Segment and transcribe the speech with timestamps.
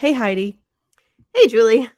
[0.00, 0.58] Hey, Heidi.
[1.34, 1.90] Hey, Julie.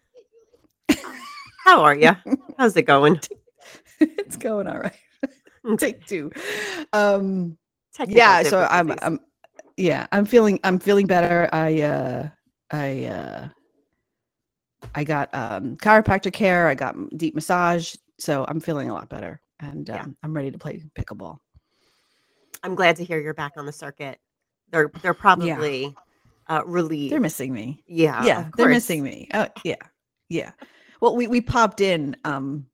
[1.64, 2.16] How are you?
[2.58, 3.20] How's it going?
[4.00, 4.96] it's going all right.
[5.78, 6.32] Take two.
[6.92, 7.56] Um,
[8.08, 8.92] yeah, so I'm.
[9.02, 9.20] I'm,
[9.76, 11.48] yeah, I'm feeling, I'm feeling better.
[11.52, 12.28] I, uh,
[12.72, 13.48] I, uh,
[14.96, 16.66] I got um chiropractic care.
[16.66, 20.06] I got deep massage, so I'm feeling a lot better, and um, Yeah.
[20.24, 21.38] I'm ready to play pickleball.
[22.64, 24.18] I'm glad to hear you're back on the circuit.
[24.72, 25.94] They're they're probably
[26.48, 27.12] uh, relieved.
[27.12, 27.82] They're missing me.
[27.86, 29.28] yeah, yeah, they're missing me.
[29.34, 29.76] Oh, yeah,
[30.28, 30.52] yeah.
[31.00, 32.66] Well, we we popped in, um,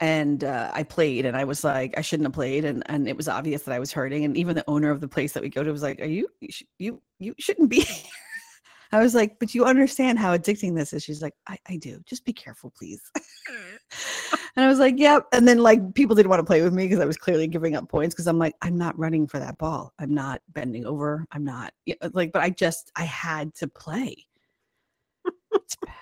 [0.00, 3.16] and uh, I played, and I was like, I shouldn't have played, and and it
[3.16, 5.48] was obvious that I was hurting, and even the owner of the place that we
[5.48, 7.86] go to was like, Are you you sh- you, you shouldn't be.
[8.94, 11.02] here." I was like, but you understand how addicting this is.
[11.02, 12.00] She's like, I, I do.
[12.06, 13.02] Just be careful, please.
[14.56, 15.26] and I was like, yep.
[15.32, 17.76] And then like people didn't want to play with me because I was clearly giving
[17.76, 19.92] up points because I'm like, I'm not running for that ball.
[19.98, 21.26] I'm not bending over.
[21.32, 21.72] I'm not
[22.12, 24.16] like, but I just I had to play.
[25.52, 25.94] It's bad.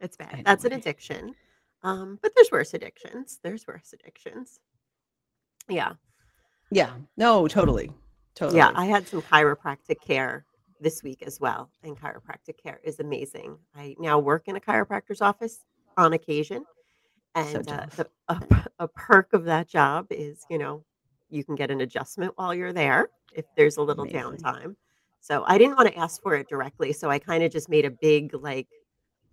[0.00, 0.42] It's bad.
[0.44, 1.34] That's an addiction.
[1.82, 3.38] Um, but there's worse addictions.
[3.42, 4.60] There's worse addictions.
[5.68, 5.92] Yeah.
[6.70, 6.92] Yeah.
[7.16, 7.92] No, totally.
[8.34, 8.58] Totally.
[8.58, 8.72] Yeah.
[8.74, 10.44] I had some chiropractic care
[10.80, 11.70] this week as well.
[11.82, 13.58] And chiropractic care is amazing.
[13.74, 15.64] I now work in a chiropractor's office
[15.96, 16.64] on occasion.
[17.34, 17.96] And uh, tough.
[17.96, 20.84] the, a, a perk of that job is, you know,
[21.30, 24.38] you can get an adjustment while you're there if there's a little Amazing.
[24.38, 24.76] downtime.
[25.20, 26.92] So I didn't want to ask for it directly.
[26.92, 28.66] So I kind of just made a big, like,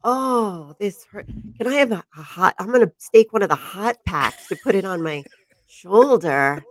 [0.04, 1.28] oh, this hurt.
[1.58, 2.56] Can I have a, a hot?
[2.60, 5.24] I'm going to stake one of the hot packs to put it on my
[5.68, 6.64] shoulder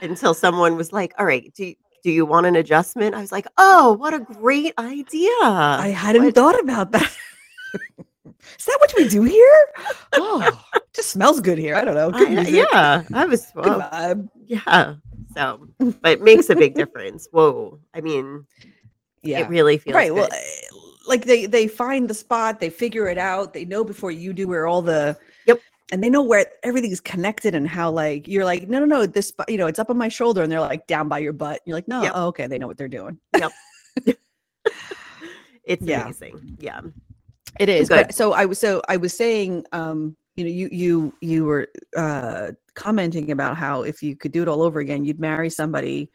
[0.00, 3.14] until someone was like, all right, do, do you want an adjustment?
[3.14, 5.30] I was like, oh, what a great idea.
[5.42, 7.16] I hadn't What- thought about that.
[8.58, 9.66] Is that what we do here?
[10.14, 10.60] Oh,
[10.92, 11.74] just smells good here.
[11.76, 12.10] I don't know.
[12.10, 14.94] Good I- yeah, I was, well, yeah.
[15.34, 17.28] So, but it makes a big difference.
[17.32, 17.78] Whoa.
[17.94, 18.44] I mean,
[19.22, 19.40] Yeah.
[19.40, 20.34] it really feels right well good.
[20.34, 20.66] eh,
[21.08, 24.46] like they they find the spot they figure it out they know before you do
[24.48, 25.16] where all the.
[25.92, 29.32] And they know where everything's connected and how like you're like no no no this
[29.48, 31.76] you know it's up on my shoulder and they're like down by your butt you're
[31.76, 32.12] like no Yep.
[32.16, 33.52] oh, okay they know what they're doing Yep.
[35.64, 36.02] It's yeah.
[36.02, 36.56] amazing.
[36.58, 36.80] Yeah.
[37.60, 41.14] it is but so i was so i was saying um you know you you
[41.20, 45.20] you were uh commenting about how if you could do it all over again you'd
[45.20, 46.10] marry somebody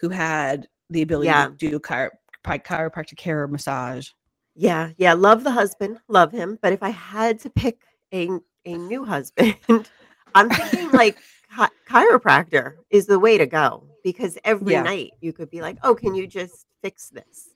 [0.00, 1.46] who had the ability Yeah.
[1.48, 2.10] to do chiro-
[2.44, 4.08] chiropractic care or massage
[4.56, 4.90] Yeah.
[4.96, 5.12] Yeah.
[5.14, 6.58] Love the husband, love him.
[6.60, 7.78] But if I had to pick
[8.12, 8.28] a,
[8.64, 9.56] a new husband,
[10.34, 11.18] I'm thinking like
[11.54, 14.82] chi- chiropractor is the way to go because every Yeah.
[14.82, 17.50] night you could be like, oh, can you just fix this?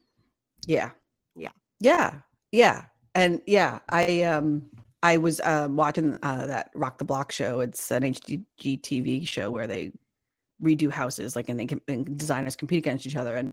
[0.66, 0.90] Yeah.
[1.36, 1.50] Yeah.
[1.80, 2.14] Yeah.
[2.52, 2.84] Yeah.
[3.14, 4.62] And yeah, I um
[5.02, 7.60] I was um watching uh that Rock the Block show.
[7.60, 9.92] It's an HGTV show where they
[10.62, 13.52] redo houses like and they can and designers compete against each other and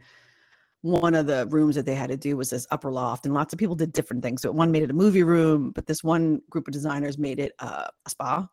[0.83, 3.53] one of the rooms that they had to do was this upper loft and lots
[3.53, 6.41] of people did different things so one made it a movie room but this one
[6.49, 8.47] group of designers made it uh, a spa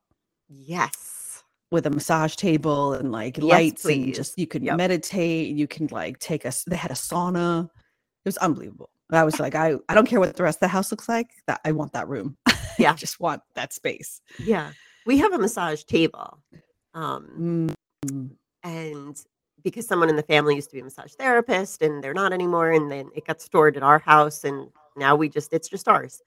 [0.48, 1.42] Yes.
[1.70, 4.16] with a massage table and like Yes, lights and please.
[4.16, 4.76] just you could Yep.
[4.76, 9.40] meditate you can like take us they had a sauna it was unbelievable i was
[9.40, 11.72] like i i don't care what the rest of the house looks like that i
[11.72, 12.36] want that room
[12.78, 12.92] Yeah.
[12.92, 14.72] i just want that space Yeah.
[15.06, 16.38] We have a massage table.
[16.94, 17.74] Um,
[18.06, 18.30] Mm,
[18.62, 19.16] and
[19.62, 22.72] because someone in the family used to be a massage therapist and they're not anymore
[22.72, 26.22] and then it got stored at our house and now we just it's just ours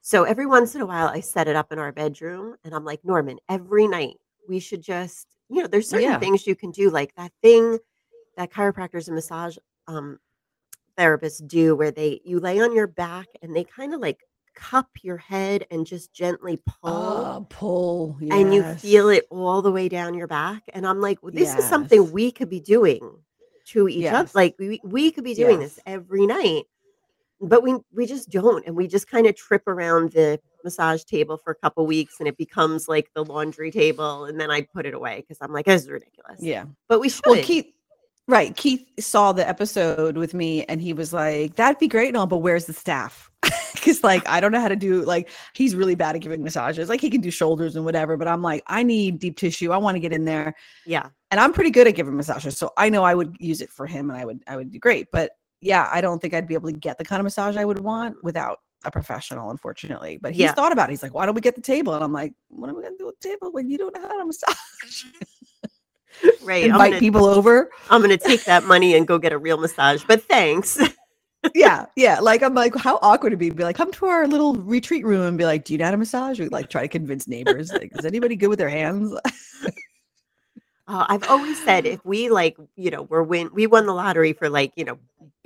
[0.00, 2.84] so every once in a while i set it up in our bedroom and i'm
[2.84, 4.16] like norman every night
[4.48, 6.18] we should just you know there's certain Yeah.
[6.18, 7.78] things you can do like that thing
[8.36, 9.56] that chiropractors and massage
[9.86, 10.18] um
[10.98, 14.20] therapists do where they you lay on your back and they kind of like
[14.54, 19.72] cup your head and just gently pull oh pull and you feel it all the
[19.72, 20.62] way down your back.
[20.72, 23.18] And I'm like, well, this is something we could be doing
[23.66, 24.30] to each other.
[24.34, 26.64] Like we, we could be doing this every night,
[27.40, 28.66] but we we just don't.
[28.66, 32.28] And we just kind of trip around the massage table for a couple weeks and
[32.28, 34.26] it becomes like the laundry table.
[34.26, 36.40] And then I put it away because I'm like, this is ridiculous.
[36.40, 37.24] yeah But we should.
[37.26, 37.72] well keith
[38.32, 42.16] right keith saw the episode with me and he was like that'd be great and
[42.16, 43.30] all but where's the staff
[43.74, 46.88] because like i don't know how to do like he's really bad at giving massages
[46.88, 49.76] like he can do shoulders and whatever but i'm like i need deep tissue i
[49.76, 50.54] want to get in there
[50.86, 51.08] yeah.
[51.30, 53.86] and I'm pretty good at giving massages, so I know I would use it for
[53.86, 55.08] him, and I would I would do great.
[55.12, 55.30] But
[55.60, 57.80] yeah, I don't think I'd be able to get the kind of massage I would
[57.80, 60.18] want without a professional, unfortunately.
[60.20, 60.52] But he's Yeah.
[60.54, 60.92] thought about it.
[60.92, 62.92] He's like, "Why don't we get the table?" And I'm like, "What am I going
[62.94, 65.04] to do with the table when you don't know how to massage?"
[66.42, 66.64] Right.
[66.64, 67.70] Invite gonna, people over.
[67.90, 70.04] I'm gonna take that money and go get a real massage.
[70.04, 70.78] But thanks.
[71.54, 72.20] yeah, yeah.
[72.20, 73.50] Like I'm like, how awkward it'd be.
[73.50, 75.90] Be like, come to our little retreat room and be like, "Do you know how
[75.92, 77.72] to massage?" We like try to convince neighbors.
[77.72, 79.14] Like, is anybody good with their hands?
[80.88, 84.32] Uh, I've always said if we like, you know, we're win we won the lottery
[84.32, 84.98] for like, you know,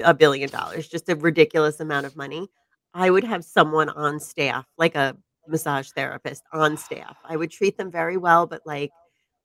[0.02, 2.48] a billion dollars, just a ridiculous amount of money,
[2.94, 5.16] I would have someone on staff, like a
[5.46, 7.16] massage therapist on staff.
[7.24, 8.90] I would treat them very well, but like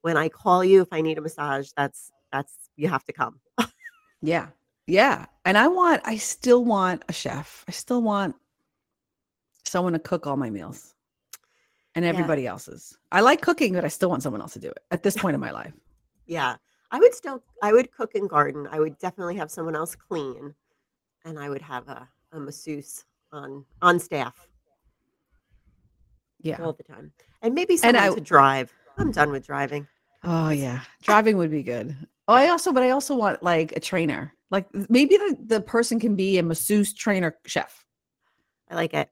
[0.01, 3.39] when I call you if I need a massage, that's that's you have to come.
[4.21, 4.47] Yeah.
[4.87, 5.25] Yeah.
[5.45, 7.65] And I want, I still want a chef.
[7.67, 8.35] I still want
[9.65, 10.93] someone to cook all my meals
[11.95, 12.09] and Yeah.
[12.09, 12.97] everybody else's.
[13.11, 15.33] I like cooking, but I still want someone else to do it at this point
[15.35, 15.73] in my life.
[16.25, 16.55] Yeah.
[16.91, 18.67] I would still I would cook and garden.
[18.71, 20.53] I would definitely have someone else clean
[21.25, 24.47] and I would have a, a masseuse on on staff
[26.41, 26.61] Yeah.
[26.63, 27.11] all the time.
[27.41, 28.73] And maybe And someone I- to drive.
[29.01, 29.87] I'm done with driving.
[30.23, 30.81] Oh yeah.
[31.01, 31.95] Driving would be good.
[32.27, 34.33] Oh, I also, but I also want like a trainer.
[34.51, 37.83] Like maybe the, the person can be a masseuse trainer chef.
[38.69, 39.09] I like it.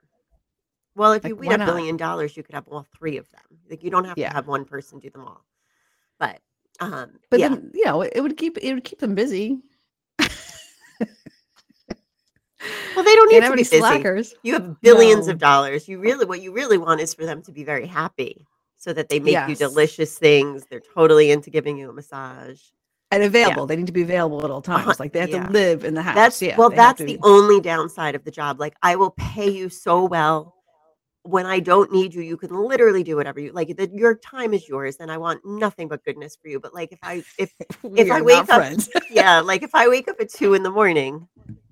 [0.96, 1.66] Well, if Like, you win a not?
[1.66, 3.42] billion dollars, you could have all three of them.
[3.70, 4.30] Like you don't have Yeah.
[4.30, 5.44] to have one person do them all.
[6.20, 6.40] But
[6.80, 7.50] um But yeah.
[7.50, 9.60] then, you know, it, it would keep it would keep them busy.
[10.20, 10.30] well,
[13.06, 13.80] they don't need to be busy.
[13.80, 14.36] slackers.
[14.44, 15.34] You have billions No.
[15.34, 15.88] of dollars.
[15.88, 18.46] You really what you really want is for them to be very happy
[18.80, 20.64] so that they make you delicious things.
[20.70, 22.60] They're totally into giving you a massage.
[23.12, 23.66] And available.
[23.66, 25.00] They need to be available at all uh-huh, times.
[25.00, 25.46] Like they have yeah.
[25.46, 26.16] to live in the house.
[26.16, 28.60] That's yeah, well, that's the be- only downside of the job.
[28.60, 30.56] Like I will pay you so well.
[31.24, 33.76] When I don't need you, you can literally do whatever you like.
[33.76, 36.60] The, your time is yours, and I want nothing but goodness for you.
[36.60, 37.52] But like, if I if
[37.84, 38.90] if I wake up- friends.
[39.10, 41.28] yeah, like if I wake up at two in the morning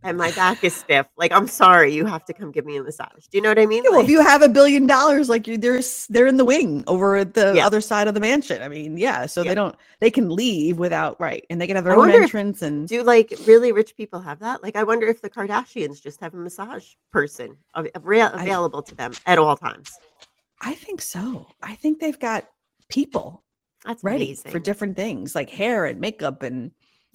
[0.08, 2.84] and my back is stiff, like I'm sorry, you have to come give me a
[2.84, 3.28] massage.
[3.30, 3.84] Do you know what I mean?
[3.84, 6.84] Yeah, well, if you have a billion dollars, like you, there's they're in the wing
[6.88, 7.66] over at the Yeah.
[7.68, 8.62] other side of the mansion.
[8.62, 9.50] I mean, yeah, so Yeah.
[9.52, 12.18] they don't they can leave without right, and they can have I their own wonder
[12.18, 12.62] if- entrance.
[12.62, 14.64] And do like really rich people have that?
[14.64, 18.82] Like I wonder if the Kardashians just have a massage person av- avra- I- available
[18.84, 19.92] to them at all times.
[20.62, 21.48] I think so.
[21.62, 22.48] I think they've got
[22.90, 23.44] people
[23.86, 24.52] That's ready amazing.
[24.52, 26.72] for different things like hair and makeup and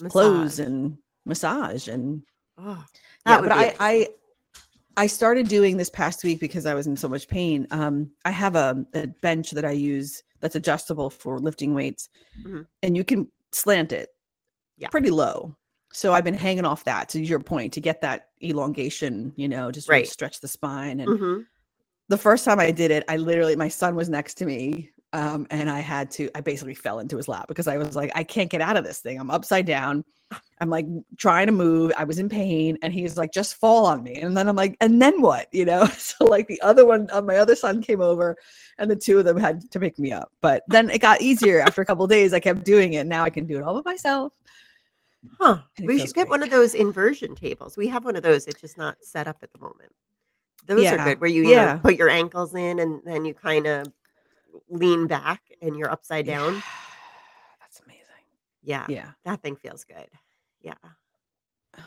[0.09, 2.23] clothes and massage and
[2.64, 2.85] Oh,
[3.26, 3.41] yeah.
[3.41, 3.75] But I.
[3.81, 4.09] I
[4.99, 7.67] I started doing this past week because I was in so much pain.
[7.70, 12.11] Um, I have a, a bench that I use that's adjustable for lifting weights,
[12.44, 12.67] Mhm.
[12.82, 14.11] and you can slant it
[14.76, 14.88] Yeah.
[14.88, 15.56] pretty low.
[15.94, 19.70] So I've been hanging off that to your point to get that elongation, you know,
[19.70, 20.09] just really Right.
[20.09, 21.00] stretch the spine.
[21.00, 21.47] And Mhm.
[22.11, 24.91] the first time I did it, I literally my son was next to me.
[25.14, 28.11] Um, and I had to, I basically fell into his lap because I was like,
[28.14, 29.20] I can't get out of this thing.
[29.20, 30.05] I'm upside down.
[30.61, 30.87] I'm like
[31.19, 31.93] trying to move.
[31.99, 32.79] I was in pain.
[32.81, 34.14] And he's like, just fall on me.
[34.14, 35.49] And then I'm like, and then what?
[35.53, 35.87] You know?
[35.99, 38.37] So like the other one, uh, my other son came over
[38.79, 40.32] and the two of them had to pick me up.
[40.41, 42.32] But then it got easier after a couple of days.
[42.32, 43.06] I kept doing it.
[43.06, 44.32] Now I can do it all by myself.
[45.38, 45.59] Huh.
[45.82, 47.76] We should get one of those inversion tables.
[47.76, 48.47] We have one of those.
[48.47, 49.93] It's just not set up at the moment.
[50.67, 50.94] Those Yeah.
[50.94, 51.75] are good where you, you Yeah.
[51.75, 53.87] know, put your ankles in and then you kind of
[54.69, 56.54] lean back and you're upside down.
[56.54, 56.60] Yeah.
[57.60, 58.02] That's amazing.
[58.62, 58.87] Yeah.
[58.88, 59.10] Yeah.
[59.25, 60.08] That thing feels good.
[60.60, 60.75] Yeah.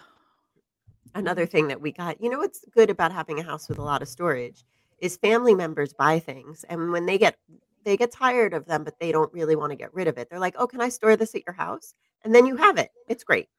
[1.15, 3.83] Another thing that we got, you know what's good about having a house with a
[3.83, 4.65] lot of storage
[4.99, 7.37] is family members buy things and when they get
[7.83, 10.29] they get tired of them but they don't really want to get rid of it.
[10.29, 12.89] They're like, "Oh, can I store this at your house?" And then you have it.
[13.07, 13.49] It's great.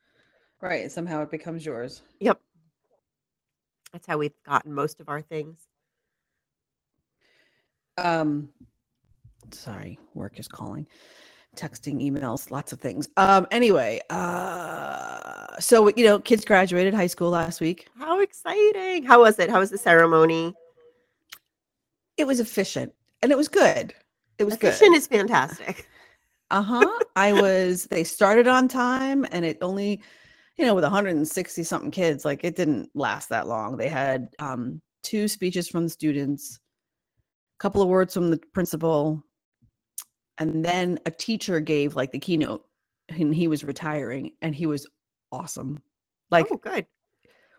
[0.60, 0.90] Right.
[0.90, 2.02] Somehow it becomes yours.
[2.20, 2.40] Yep.
[3.92, 5.68] That's how we've gotten most of our things.
[7.98, 8.48] um
[9.52, 10.86] sorry work is calling
[11.56, 17.30] texting emails lots of things um anyway uh so you know kids graduated high school
[17.30, 19.04] last week How exciting.
[19.04, 19.50] How was it?
[19.50, 20.54] How was the ceremony?
[22.16, 22.92] it was efficient
[23.22, 23.94] and it was good
[24.38, 25.88] it was Efficient good is fantastic.
[26.50, 30.00] uh-huh i was they started on time and it only
[30.56, 34.80] you know with 160 something kids like it didn't last that long they had um
[35.02, 36.58] two speeches from the students
[37.58, 39.22] a couple of words from the principal
[40.38, 42.64] and then a teacher gave like the keynote
[43.08, 44.86] and he was retiring and he was
[45.32, 45.82] awesome.
[46.30, 46.86] Like oh, good.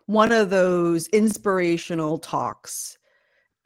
[0.06, 2.98] one of those inspirational talks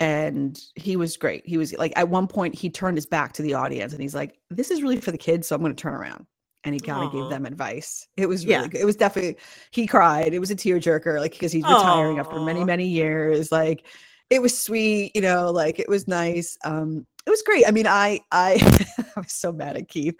[0.00, 1.46] and he was great.
[1.46, 4.14] He was like at one point he turned his back to the audience and he's
[4.14, 6.26] like this is really for the kids so i'm going to turn around.
[6.64, 8.06] And he kind of gave them advice.
[8.16, 8.66] It was Yeah.
[8.68, 9.36] good it was definitely
[9.72, 10.32] he cried.
[10.34, 13.50] It was a tearjerker like because he's retiring after many many years.
[13.52, 13.86] Like
[14.30, 16.56] it was sweet you know like it was nice.
[16.64, 18.54] Um it was great i mean i i
[19.16, 20.14] i was so mad at keith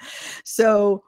[0.45, 1.03] so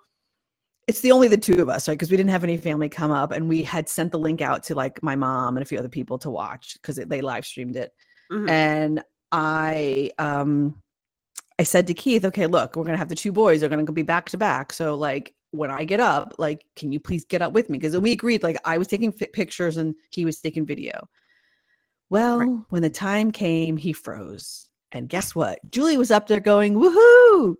[0.86, 1.94] it's the only the two of us, right?
[1.94, 4.62] Because we didn't have any family come up, and we had sent the link out
[4.64, 7.76] to like my mom and a few other people to watch because they live streamed
[7.76, 7.92] it.
[8.30, 8.50] Mhm.
[8.50, 10.82] And I, um,
[11.58, 13.60] I said to Keith, "Okay, look, we're gonna have the two boys.
[13.60, 14.72] They're gonna be back to back.
[14.72, 17.78] So like when I get up, like, can you please get up with me?
[17.78, 21.08] Because we agreed, like, I was taking fi- pictures and he was taking video.
[22.10, 24.68] Well, when the time came, he froze.
[24.94, 25.58] And guess what?
[25.70, 27.56] Julie was up there going, "Woohoo,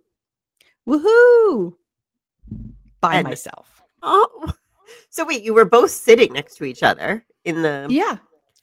[0.87, 1.73] woohoo!"
[3.01, 3.81] by And- myself.
[4.01, 4.51] Oh,
[5.09, 8.17] So wait, you were both sitting next to each other in the Yeah.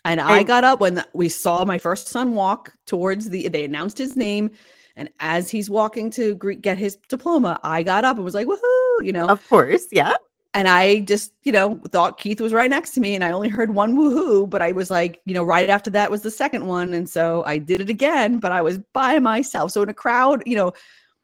[0.05, 3.65] And I got up when the- we saw my first son walk towards the, they
[3.65, 4.51] announced his name.
[4.97, 9.05] And as he's walking to get his diploma, I got up and was like, woohoo,
[9.05, 9.27] you know.
[9.29, 10.15] Of course, yeah.
[10.55, 13.49] And I just, you know, thought Keith was right next to me and I only
[13.49, 16.67] heard one woohoo, but I was like, you know, right after that was the second
[16.67, 16.93] one.
[16.93, 19.71] And so I did it again, but I was by myself.
[19.71, 20.73] So in a crowd, you know,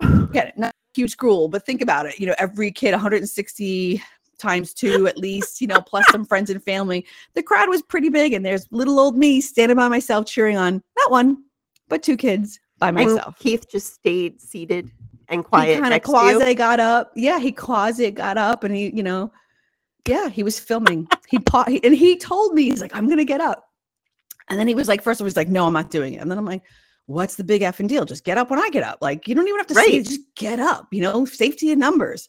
[0.01, 4.03] again, not a huge school, but think about it, you know, every kid 160
[4.39, 7.05] times two at least, you know, plus some friends and family.
[7.35, 10.83] The crowd was pretty big and there's little old me standing by myself cheering on
[10.97, 11.45] not one,
[11.89, 13.39] but two kids by And myself.
[13.39, 14.91] Keith just stayed seated
[15.29, 16.19] and He quiet kind of next to you.
[16.39, 17.13] closet got up.
[17.17, 19.31] Yeah, he closet got up and he, you know,
[20.07, 21.07] yeah, he was filming.
[21.29, 23.65] he, pa- he and he told me he's like, I'm gonna get up.
[24.49, 26.19] And then he was like, first he was like, no, I'm not doing it.
[26.23, 26.63] And then I'm like,
[27.07, 28.05] what's the big effing deal?
[28.07, 28.99] Just get up when I get up.
[29.03, 29.95] Like you don't even have to say, Right.
[29.95, 30.89] it, just get up.
[30.93, 32.29] You know, safety in numbers.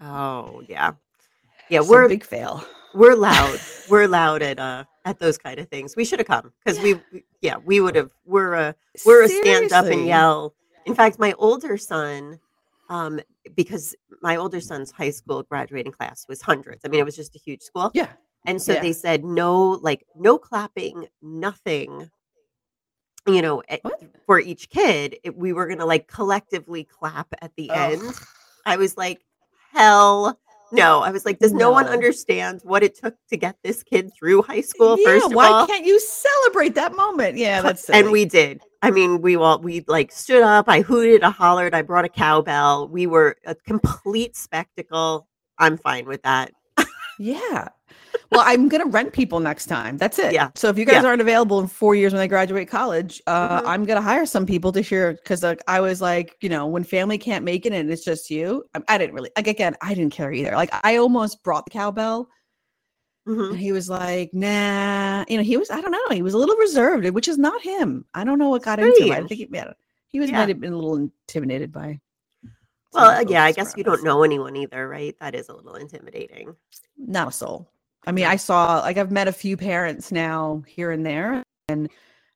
[0.00, 0.06] No.
[0.08, 0.92] Oh yeah.
[1.68, 2.64] Yeah, It's we're a big fail.
[2.94, 3.58] we're loud.
[3.88, 5.96] we're loud at uh at those kind of things.
[5.96, 9.28] We should have come because we we- yeah, we would have we're a we're a
[9.28, 10.54] stand up and yell.
[10.86, 12.38] In fact, my older son,
[12.88, 13.20] um,
[13.56, 16.84] because my older son's high school graduating class was hundreds.
[16.84, 17.90] I mean, it was just a huge school.
[17.94, 18.08] Yeah.
[18.46, 18.80] And so Yeah.
[18.82, 22.10] they said no, like no clapping, nothing.
[23.26, 23.82] You know, at-
[24.26, 28.02] for each kid, it, we were gonna like collectively clap at the end.
[28.66, 29.22] I was like,
[29.72, 30.38] hell
[30.72, 31.00] no.
[31.00, 34.42] I was like, does no, one understand what it took to get this kid through
[34.42, 34.96] high school?
[34.98, 37.36] yeah, first of why all, can't you celebrate that moment?
[37.36, 38.60] Yeah, that's and we did.
[38.82, 40.68] I mean, we all we like stood up.
[40.68, 41.74] I hooted, I hollered.
[41.74, 42.88] I brought a cowbell.
[42.88, 45.28] We were a complete spectacle.
[45.58, 46.52] I'm fine with that.
[47.18, 47.68] Yeah.
[48.30, 49.98] Well, I'm gonna rent people next time.
[49.98, 50.32] That's it.
[50.32, 50.50] Yeah.
[50.54, 51.08] So if you guys Yeah.
[51.08, 53.66] aren't available in four years when I graduate college, uh, Mhm.
[53.66, 56.84] I'm gonna hire some people to hear because like, I was like, you know, when
[56.84, 59.94] family can't make it and it's just you, I, I didn't really like again, I
[59.94, 60.52] didn't care either.
[60.52, 62.28] Like I almost brought the cowbell
[63.28, 63.50] Mhm.
[63.50, 66.38] and he was like, nah, you know, he was, I don't know, he was a
[66.38, 68.04] little reserved, which is not him.
[68.14, 69.12] I don't know what got into him.
[69.12, 69.72] I think he, yeah,
[70.08, 70.38] he was Yeah.
[70.38, 72.00] might have been a little intimidated by.
[72.92, 75.16] Well, uh, yeah, I guess you don't know anyone either, right?
[75.20, 76.54] That is a little intimidating.
[76.98, 77.68] not a soul.
[78.06, 81.88] I mean, I saw like I've met a few parents now here and there, and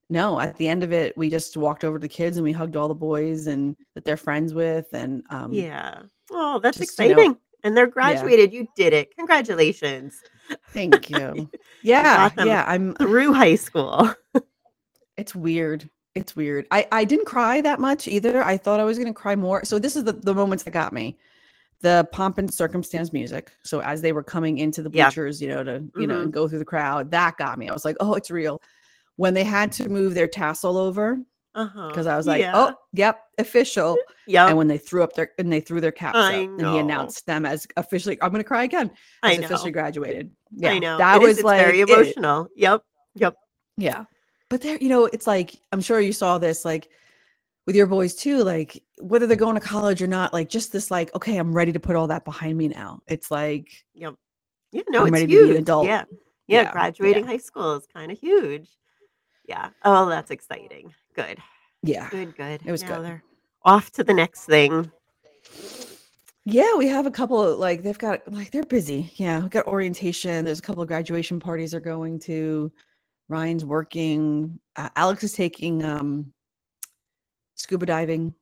[0.08, 2.52] no, at the end of it, we just walked over to the kids and we
[2.52, 6.02] hugged all the boys and that they're friends with, and um, Yeah.
[6.30, 7.38] Oh, that's just, you know, exciting.
[7.64, 8.52] and they're graduated.
[8.52, 9.14] You did it.
[9.16, 10.22] Congratulations.
[10.70, 11.50] thank you.
[11.82, 12.94] Yeah, yeah, I'm.
[12.94, 14.12] Through high school.
[15.16, 15.88] It's weird.
[16.16, 16.66] It's weird.
[16.70, 18.42] I I didn't cry that much either.
[18.42, 19.64] I thought I was gonna cry more.
[19.64, 21.18] So this is the the moments that got me.
[21.82, 23.52] The pomp and circumstance music.
[23.62, 25.06] So as they were coming into the Yeah.
[25.08, 26.22] bleachers, you know, to you know, Mhm.
[26.24, 27.68] and go through the crowd, that got me.
[27.68, 28.60] I was like, oh, it's real.
[29.16, 31.18] When they had to move their tassel over,
[31.54, 31.88] Uh-huh.
[31.88, 32.52] because I was like, Yeah.
[32.54, 33.98] oh, yep, official.
[34.26, 36.56] yeah, And when they threw up their and they threw their caps I up, and
[36.56, 36.72] know.
[36.72, 38.90] he announced them as officially, I'm gonna cry again.
[39.22, 39.44] I As know.
[39.46, 40.30] officially graduated.
[40.52, 40.96] Yeah, I know.
[40.98, 41.88] that It is- was it's like very it.
[41.90, 42.48] emotional.
[42.56, 42.82] Yep.
[43.16, 43.34] Yep.
[43.76, 44.04] Yeah.
[44.48, 46.88] But there, you know, it's like I'm sure you saw this like
[47.66, 50.90] with your boys too, like whether they're going to college or not, like just this
[50.90, 53.00] like, okay, I'm ready to put all that behind me now.
[53.08, 54.14] It's like Yep.
[54.72, 55.58] Yeah, no, I'm it's ready to be an huge.
[55.58, 55.86] adult.
[55.86, 56.04] Yeah.
[56.48, 57.30] Yeah, Yeah, graduating yeah.
[57.30, 58.68] high school is kind of huge.
[59.48, 59.70] Yeah.
[59.84, 60.92] Oh, that's exciting.
[61.14, 61.38] Good.
[61.82, 62.08] yeah.
[62.10, 62.60] Good, good.
[62.64, 63.04] It was Now good.
[63.04, 63.22] they're
[63.64, 64.90] off to the next thing.
[66.44, 69.12] Yeah, we have a couple of like they've got like they're busy.
[69.16, 70.44] Yeah, we got orientation.
[70.44, 72.70] There's a couple of graduation parties are going to.
[73.28, 74.60] Ryan's working.
[74.76, 76.32] Uh, Alex is taking um
[77.54, 78.34] scuba diving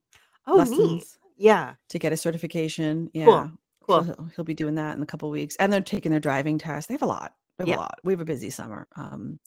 [0.47, 1.05] Oh, lessons neat.
[1.39, 1.75] Yeah.
[1.91, 3.11] to get a certification.
[3.15, 3.25] Yeah.
[3.27, 3.51] Cool.
[3.87, 4.03] So Cool.
[4.05, 5.57] he'll, he'll be doing that in a couple of weeks.
[5.59, 6.89] And they're taking their driving test.
[6.89, 7.35] They have a lot.
[7.59, 7.77] They have Yeah.
[7.77, 7.99] a lot.
[8.05, 8.87] We have a busy summer.
[8.97, 9.39] Um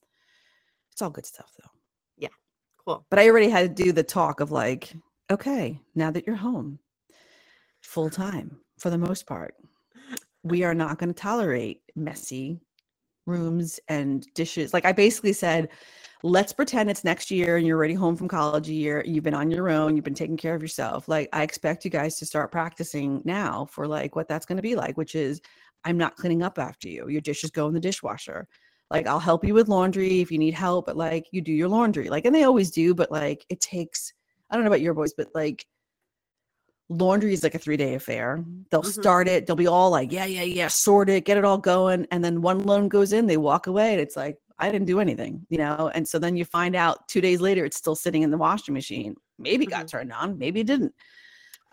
[0.92, 1.70] it's all good stuff though.
[2.18, 2.30] Yeah.
[2.86, 3.06] Cool.
[3.10, 4.94] But I already had to do the talk of like,
[5.32, 6.80] okay, now that you're home
[7.82, 9.56] full time for the most part,
[10.44, 12.62] we are not going to tolerate messy
[13.28, 14.74] rooms and dishes.
[14.74, 15.70] Like I basically said,
[16.24, 19.04] let's pretend it's next year and you're already home from college a year.
[19.06, 19.96] You've been on your own.
[19.96, 21.08] You've been taking care of yourself.
[21.08, 24.64] Like I expect you guys to start practicing now for like what that's going to
[24.64, 25.42] be like, which is
[25.84, 27.08] I'm not cleaning up after you.
[27.08, 28.48] Your dishes go in the dishwasher.
[28.90, 31.68] Like I'll help you with laundry if you need help, but like you do your
[31.68, 32.10] laundry.
[32.10, 34.14] Like and they always do, but like it takes
[34.50, 35.66] I don't know about your boys, but like
[36.90, 38.44] laundry is like a three day affair.
[38.72, 38.94] They'll Mhm.
[38.94, 42.08] start it, they'll be all like, yeah, yeah, yeah, sort it, get it all going.
[42.12, 45.00] And then one loan goes in, they walk away, and it's like, I didn't do
[45.00, 45.92] anything, you know?
[45.94, 48.74] And so then you find out two days later, it's still sitting in the washing
[48.74, 49.16] machine.
[49.38, 50.94] Maybe it got turned on, maybe it didn't.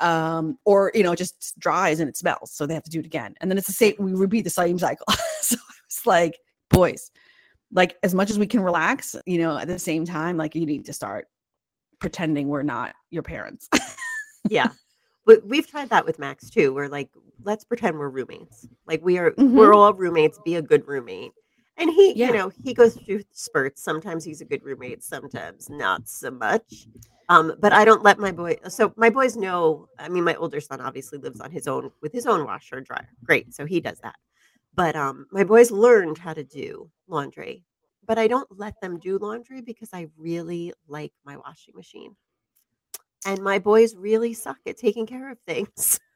[0.00, 2.99] Um, or you know, it just dries and it smells, so they have to do
[2.99, 3.35] it again.
[3.40, 5.06] And then it's the same, we repeat the same cycle.
[5.40, 6.38] so I was like,
[6.71, 7.12] boys,
[7.73, 10.66] like as much as we can relax, you know, at the same time, like you
[10.66, 11.28] need to start
[12.00, 13.68] pretending we're not your parents.
[14.50, 14.68] Yeah.
[15.26, 16.72] But we've tried that with Max too.
[16.74, 17.10] We're like,
[17.42, 18.66] let's pretend we're roommates.
[18.86, 19.52] Like we are, Mhm.
[19.52, 20.38] we're all roommates.
[20.44, 21.32] Be a good roommate.
[21.76, 22.28] And he, Yeah.
[22.28, 23.82] you know, he goes through spurts.
[23.82, 26.86] Sometimes he's a good roommate, sometimes not so much.
[27.28, 28.56] Um, but I don't let my boy.
[28.68, 29.88] So my boys know.
[29.98, 32.86] I mean, my older son obviously lives on his own with his own washer and
[32.86, 33.08] dryer.
[33.24, 34.16] Great, so he does that.
[34.74, 37.64] But um, my boys learned how to do laundry.
[38.06, 42.14] But I don't let them do laundry because I really like my washing machine.
[43.26, 46.00] And my boys really suck at taking care of things.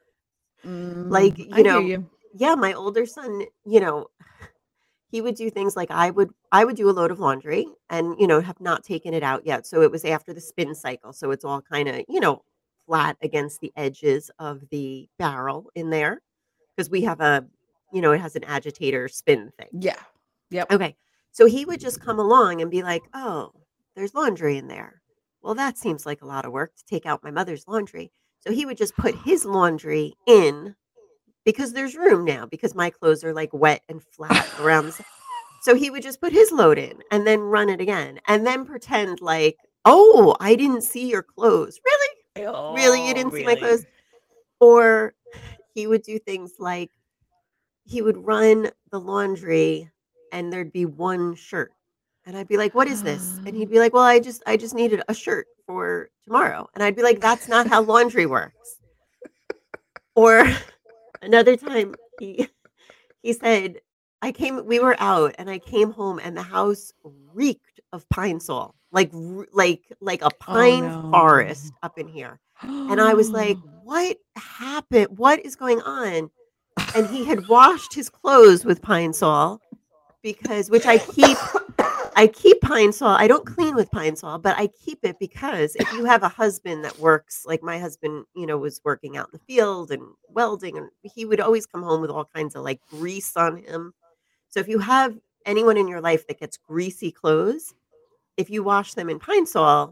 [1.10, 2.10] Like, Mm, you I know, you.
[2.34, 4.08] yeah, my older son, you know,
[5.10, 8.14] he would do things like I would I would do a load of laundry and,
[8.18, 9.66] you know, have not taken it out yet.
[9.66, 11.12] So it was after the spin cycle.
[11.12, 12.42] So it's all kind of, you know,
[12.86, 16.20] flat against the edges of the barrel in there
[16.76, 17.46] because we have a,
[17.92, 19.68] you know, it has an agitator spin thing.
[19.72, 20.00] Yeah.
[20.50, 20.72] Yep.
[20.72, 20.96] Okay.
[21.32, 23.52] So he would just come along and be like, "Oh,
[23.94, 25.00] there's laundry in there.
[25.42, 28.52] Well, that seems like a lot of work to take out my mother's laundry." So
[28.52, 30.76] he would just put his laundry in
[31.45, 35.04] because there's room now because my clothes are like wet and flat around the
[35.62, 38.64] So he would just put his load in and then run it again and then
[38.64, 42.16] pretend like, "Oh, I didn't see your clothes." Really?
[42.75, 43.00] Really?
[43.07, 43.87] You Oh, didn't see my clothes?
[44.61, 45.14] Or
[45.75, 46.90] he would do things like
[47.85, 49.90] he would run the laundry
[50.33, 51.73] and there'd be one shirt.
[52.28, 53.70] And I'd be like, "What is this?" And he'd ah.
[53.70, 57.02] be like, "Well, I just I just needed a shirt for tomorrow." And I'd be
[57.02, 58.80] like, "That's not how laundry works."
[60.14, 60.44] Or
[61.23, 62.47] another time he
[63.23, 63.80] he said,
[64.20, 66.92] "I came we were out and I came home and the house
[67.32, 68.75] reeked of Pine-Sol.
[68.92, 69.11] Like
[69.54, 71.11] like like a oh, pine no.
[71.11, 75.16] forest up in here." And I was like, "What happened?
[75.16, 76.30] What is going on?"
[76.94, 79.62] And he had washed his clothes with Pine-Sol
[80.32, 81.38] because which I keep
[82.16, 83.16] I keep Pine-Sol.
[83.16, 86.85] I don't clean with Pine-Sol, but I keep it because if you have a husband
[86.85, 90.76] that works like my husband, you know, was working out in the field and welding
[90.76, 93.94] and he would always come home with all kinds of like grease on him.
[94.49, 95.16] So if you have
[95.47, 97.73] anyone in your life that gets greasy clothes,
[98.37, 99.47] if you wash them in pine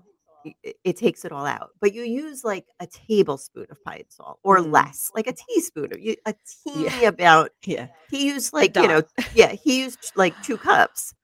[0.05, 0.16] y-
[0.63, 1.71] it, it takes it all out.
[1.81, 4.73] But you use like a tablespoon of Pine-Sol or Mm.
[4.73, 7.09] less, like a teaspoon or you, a teeny Yeah.
[7.09, 7.51] about.
[7.65, 7.89] yeah.
[8.11, 9.03] He used like, you know,
[9.35, 11.15] yeah, he used like two cups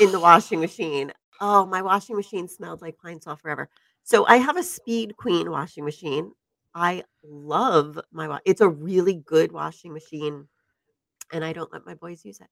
[0.00, 1.12] in the washing machine.
[1.40, 3.68] Oh, my washing machine smelled like Pine-Sol forever.
[4.02, 6.32] So I have a Speed Queen washing machine.
[6.74, 10.48] I love my wa- it's a really good washing machine
[11.32, 12.48] and I don't let my boys use it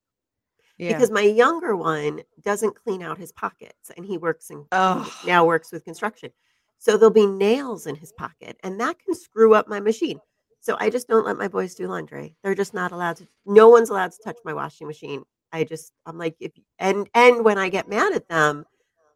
[0.77, 0.93] Yeah.
[0.93, 5.11] because my younger one doesn't clean out his pockets and he works in Oh.
[5.25, 6.31] now works with construction.
[6.77, 10.19] So there'll be nails in his pocket and that can screw up my machine.
[10.59, 12.35] So I just don't let my boys do laundry.
[12.43, 15.23] They're just not allowed to no one's allowed to touch my washing machine.
[15.51, 18.65] I just I'm like if and and when I get mad at them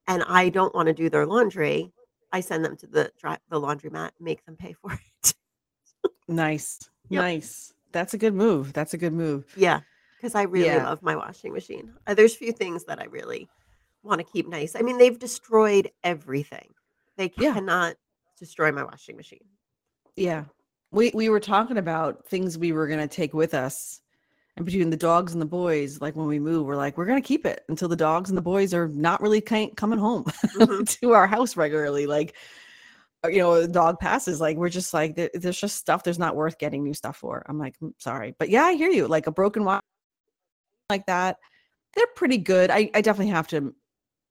[0.07, 1.91] and I don't want to do their laundry,
[2.31, 4.93] I send them to the dry, the laundromat, make them pay for
[5.23, 5.33] it.
[6.27, 6.79] Nice.
[7.09, 7.21] Yep.
[7.21, 7.73] Nice.
[7.91, 8.71] That's a good move.
[8.73, 9.45] That's a good move.
[9.57, 9.81] yeah,
[10.21, 10.85] because I really Yeah.
[10.87, 11.93] love my washing machine.
[12.05, 13.49] Uh, there's few things that I really
[14.03, 14.75] want to keep nice.
[14.75, 16.69] I mean, they've destroyed everything.
[17.17, 17.53] They Yeah.
[17.53, 17.95] cannot
[18.37, 19.43] destroy my washing machine.
[20.15, 20.45] Yeah.
[20.91, 24.01] We we were talking about things we were gonna take with us.
[24.57, 27.21] And between the dogs and the boys, like when we move, we're like, we're gonna
[27.21, 30.87] keep it until the dogs and the boys are not really coming home Mhm.
[31.01, 32.05] to our house regularly.
[32.05, 32.35] Like,
[33.23, 34.41] uh, you know, the dog passes.
[34.41, 37.43] Like, we're just like, there's just stuff there's not worth getting new stuff for.
[37.47, 39.07] I'm like, "Mm, sorry, but yeah, I hear you.
[39.07, 39.83] Like a broken watch
[40.91, 41.37] like that,
[41.95, 42.69] they're pretty good.
[42.71, 43.73] I I definitely have to,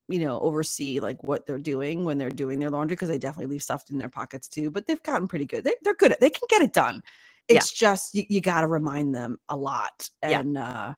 [0.08, 3.52] you know, oversee like what they're doing when they're doing their laundry because they definitely
[3.52, 4.70] leave stuff in their pockets too.
[4.70, 5.64] But they've gotten pretty good.
[5.64, 6.12] They, they're good.
[6.12, 7.02] At, they can get it done.
[7.48, 7.56] Yeah.
[7.56, 10.40] It's just you, you got to remind them a lot, Yeah.
[10.40, 10.94] and uh,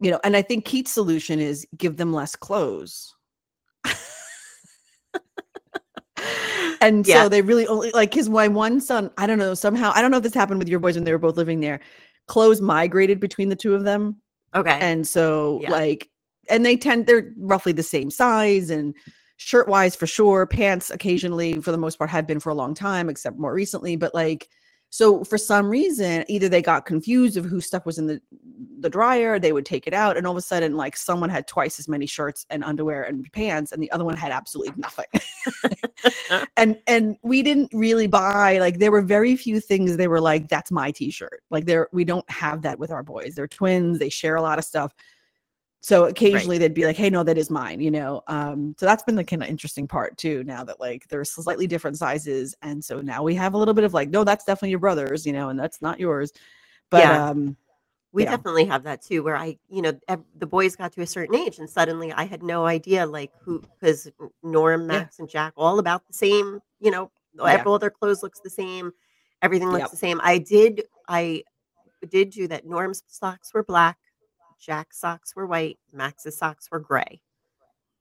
[0.00, 3.14] you know, and I think Keith's solution is give them less clothes.
[6.80, 7.22] and Yeah.
[7.24, 9.10] so they really only like his my one son.
[9.18, 9.92] I don't know somehow.
[9.94, 11.80] I don't know if this happened with your boys when they were both living there.
[12.26, 14.20] Clothes migrated between the two of them
[14.56, 14.78] Okay.
[14.80, 15.70] and so Yeah.
[15.72, 16.10] like
[16.50, 18.94] and they tend they're roughly the same size and
[19.36, 22.74] shirt wise for sure pants occasionally for the most part have been for a long
[22.74, 24.48] time except more recently but like
[24.96, 28.18] so for some reason either they got confused of whose stuff was in the
[28.80, 31.46] the dryer they would take it out and all of a sudden like someone had
[31.46, 35.04] twice as many shirts and underwear and pants and the other one had absolutely nothing.
[36.58, 40.48] And and we didn't really buy like there were very few things they were like
[40.48, 41.42] that's my t-shirt.
[41.50, 43.34] Like there we don't have that with our boys.
[43.34, 44.94] They're twins they share a lot of stuff
[45.86, 49.04] so occasionally they'd be like hey no that is mine you know um so that's
[49.04, 52.84] been the kind of interesting part too now that like they're slightly different sizes and
[52.84, 55.32] so now we have a little bit of like no that's definitely your brother's you
[55.32, 56.32] know and that's not yours
[56.90, 57.28] but Yeah.
[57.28, 57.56] um
[58.12, 58.30] We Yeah.
[58.30, 59.92] definitely have that too, where I, you know,
[60.38, 63.60] the boys got to a certain age and suddenly I had no idea, like who,
[63.78, 64.08] because
[64.42, 64.86] Norm, Yeah.
[65.00, 67.62] Max, and Jack all about the same, you know, Yeah.
[67.66, 68.90] All their clothes looks the same.
[69.42, 69.90] Everything looks Yep.
[69.90, 70.18] the same.
[70.24, 71.44] I did I
[72.08, 72.64] did do that.
[72.64, 73.98] Norm's socks were black,
[74.58, 77.20] Jack's socks were white, Max's socks were gray.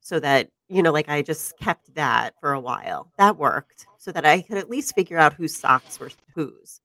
[0.02, 3.12] So that, you know, like I just kept that for a while.
[3.18, 6.80] That worked so that I could at least figure out whose socks were whose.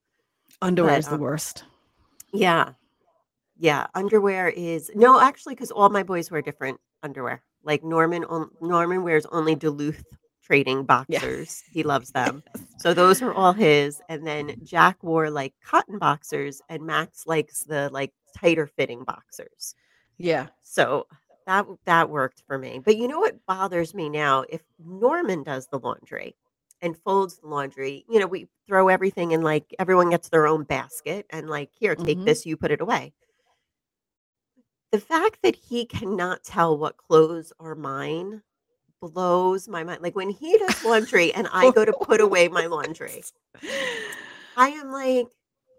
[0.62, 1.64] Underwear But, is the um, worst.
[2.32, 2.72] Yeah.
[3.58, 7.42] Yeah, underwear is no, actually, because all my boys wear different underwear.
[7.62, 10.02] Like Norman, on, Norman wears only Duluth
[10.42, 11.62] Trading boxers.
[11.70, 12.42] He loves them,
[12.78, 14.00] so those are all his.
[14.08, 19.74] And then Jack wore like cotton boxers, and Max likes the like tighter fitting boxers.
[20.18, 20.48] Yeah.
[20.62, 21.06] So
[21.46, 22.80] that that worked for me.
[22.84, 24.44] But you know what bothers me now?
[24.48, 26.36] If Norman does the laundry
[26.82, 30.64] and folds the laundry, you know, we throw everything in like everyone gets their own
[30.64, 32.24] basket and like here, take Mhm.
[32.26, 33.12] this, you put it away.
[34.92, 38.42] The fact that he cannot tell what clothes are mine
[39.00, 40.02] blows my mind.
[40.02, 43.22] Like when he does laundry and I go to put away my laundry,
[44.56, 45.28] I am like,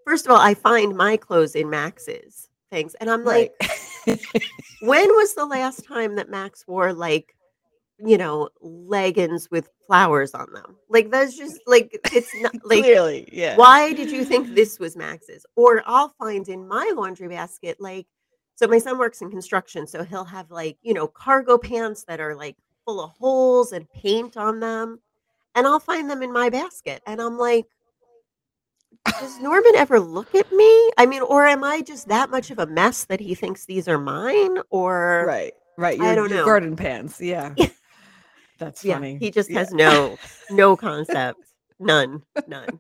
[0.06, 2.96] first of all, I find my clothes in Max's things.
[2.96, 3.54] And I'm like,
[4.08, 4.20] Right.
[4.82, 7.36] when was the last time that Max wore like,
[8.04, 10.76] you know, leggings with flowers on them?
[10.90, 13.56] Like that's just like it's not like Clearly, yeah.
[13.58, 15.46] why did you think this was Max's?
[15.56, 18.08] Or I'll find in my laundry basket like
[18.56, 22.20] so my son works in construction, so he'll have like, you know, cargo pants that
[22.20, 25.00] are like full of holes and paint on them.
[25.56, 27.02] And I'll find them in my basket.
[27.08, 27.66] And I'm like,
[29.06, 30.92] does Norman ever look at me?
[30.98, 33.88] I mean, or am I just that much of a mess that he thinks these
[33.88, 34.58] are mine?
[34.70, 35.54] Or Right.
[35.78, 36.00] Right.
[36.00, 36.46] I don't your know.
[36.46, 37.20] garden pants.
[37.22, 37.54] Yeah.
[37.58, 37.68] Yeah.
[38.60, 39.18] That's yeah, funny.
[39.20, 39.60] he just Yeah.
[39.60, 40.18] has no
[40.52, 41.40] no concept.
[41.80, 42.22] None.
[42.48, 42.80] None.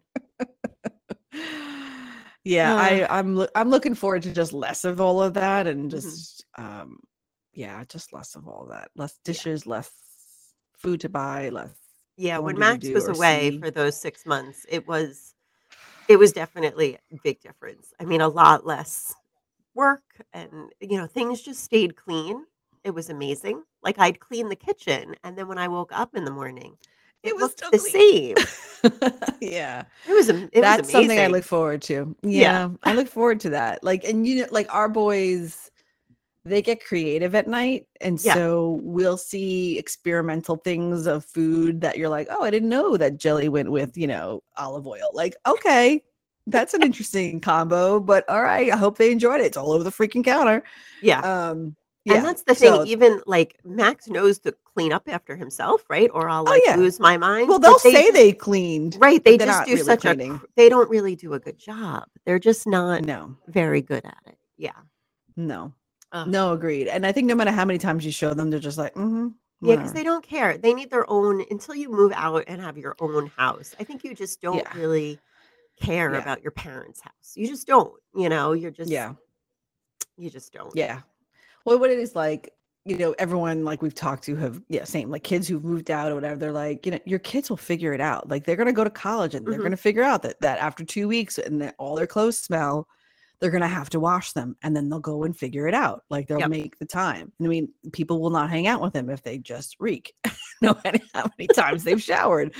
[2.43, 2.77] yeah, Uh.
[2.77, 5.91] I I'm loo- I'm looking forward to just less of all of that and Mhm.
[5.91, 6.99] just um
[7.53, 8.91] yeah, just less of all that.
[8.95, 9.33] Less Yeah.
[9.33, 9.91] dishes, less
[10.77, 11.71] food to buy, less
[12.17, 13.59] Yeah, when Max was away see.
[13.59, 15.33] for those 6 months, it was
[16.11, 17.93] it was definitely a big difference.
[17.99, 19.15] I mean, a lot less
[19.75, 22.45] work and, you know, things just stayed clean.
[22.83, 23.63] It was amazing.
[23.83, 26.77] Like, I'd clean the kitchen, and then when I woke up in the morning,
[27.23, 27.79] It it was the clean.
[27.79, 28.47] same.
[29.41, 29.85] yeah.
[30.05, 32.15] It was it That's was something I look forward to.
[32.23, 32.61] Yeah.
[32.61, 33.83] Yeah, I look forward to that.
[33.83, 35.70] Like, and you know, like our boys,
[36.43, 38.33] they get creative at night, and Yeah.
[38.33, 43.17] so we'll see experimental things of food that you're like, oh, I didn't know that
[43.17, 45.09] jelly went with, you know, olive oil.
[45.13, 46.03] Like, okay,
[46.47, 49.45] that's an interesting combo, but all right, I hope they enjoyed it.
[49.45, 50.63] It's all over the freaking counter.
[51.03, 51.19] Yeah.
[51.19, 51.75] Um,
[52.05, 55.83] yeah, And that's the thing, so- even, like, Max knows to clean up after himself,
[55.87, 56.09] right?
[56.11, 56.75] Or I'll, Oh, like, yeah.
[56.75, 57.47] lose my mind.
[57.49, 60.31] well, they'll say just they cleaned, Right, they just do really such cleaning.
[60.31, 62.05] a they don't really do a good job.
[62.25, 64.37] They're just not No, very good at it.
[64.57, 64.71] Yeah.
[65.37, 65.73] no,
[66.27, 66.87] No, agreed.
[66.87, 69.29] And I think no matter how many times you show them, they're just like, mm-hmm.
[69.63, 70.57] Yeah, because they don't care.
[70.57, 73.75] They need their own until you move out and have your own house.
[73.79, 74.75] I think you just don't Yeah.
[74.75, 75.19] really
[75.79, 76.19] care Yeah.
[76.19, 77.33] about your parents' house.
[77.35, 79.13] You just don't, you know, you're just yeah.
[80.17, 80.75] you just don't.
[80.75, 81.01] Yeah.
[81.63, 82.51] Well, what it is like,
[82.85, 86.11] you know, everyone like we've talked to have, yeah, same like kids who've moved out
[86.11, 86.37] or whatever.
[86.37, 88.29] They're like, you know, your kids will figure it out.
[88.29, 89.63] Like they're gonna go to college and they're Mhm.
[89.63, 92.87] gonna figure out that that after two weeks and that all their clothes smell,
[93.41, 96.03] they're gonna have to wash them and then they'll go and figure it out.
[96.09, 96.49] Like they'll Yep.
[96.49, 97.33] make the time.
[97.41, 100.13] I mean, people will not hang out with them if they just reek.
[100.61, 102.53] no matter how many times they've showered.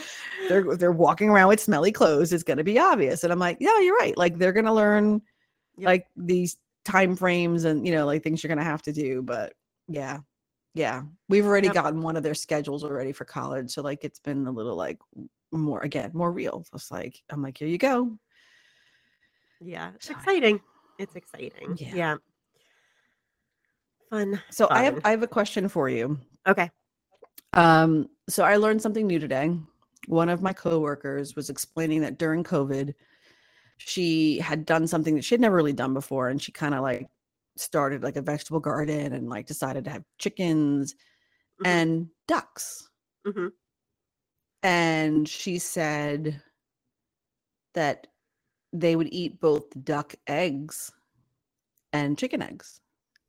[0.49, 2.33] They're they're walking around with smelly clothes.
[2.33, 3.23] It's gonna be obvious.
[3.23, 4.17] And I'm like, yeah, you're right.
[4.17, 5.21] Like they're gonna learn
[5.77, 5.85] Yep.
[5.87, 9.53] like these time frames and you know like things you're gonna have to do but
[9.87, 10.17] yeah
[10.73, 11.75] yeah we've already Yep.
[11.75, 14.97] gotten one of their schedules already for college so like it's been a little like
[15.51, 18.17] more again more real So it's like i'm like here you go
[19.61, 19.91] Yeah.
[19.95, 20.59] It's exciting.
[21.01, 21.75] It's exciting.
[21.77, 21.95] Yeah.
[21.95, 22.15] Yeah.
[24.09, 24.41] Fun.
[24.49, 26.69] so i have i have a question for you Okay.
[27.53, 29.55] um so i learned something new today
[30.07, 32.93] one of my coworkers was explaining that during covid
[33.77, 36.81] she had done something that she had never really done before and she kind of
[36.81, 37.07] like
[37.55, 40.93] started like a vegetable garden and like decided to have chickens
[41.61, 41.67] Mhm.
[41.67, 42.89] and ducks
[43.25, 43.51] Mhm.
[44.63, 46.41] and she said
[47.75, 48.07] that
[48.73, 50.91] they would eat both duck eggs
[51.93, 52.79] and chicken eggs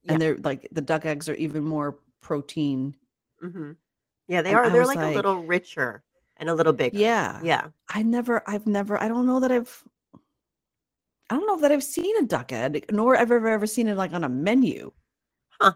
[0.05, 0.13] Yeah.
[0.13, 2.95] and they're like the duck eggs are even more protein
[3.43, 3.77] Mhm.
[4.29, 4.65] Yeah, they And are.
[4.65, 6.05] I They're like, like- a little richer
[6.37, 6.97] and a little bigger.
[6.99, 7.69] yeah Yeah.
[7.89, 9.85] i never i've never i don't know that i've
[11.31, 13.97] i don't know that i've seen a duck egg nor have ever ever seen it
[13.97, 14.93] like on a menu
[15.61, 15.75] Huh.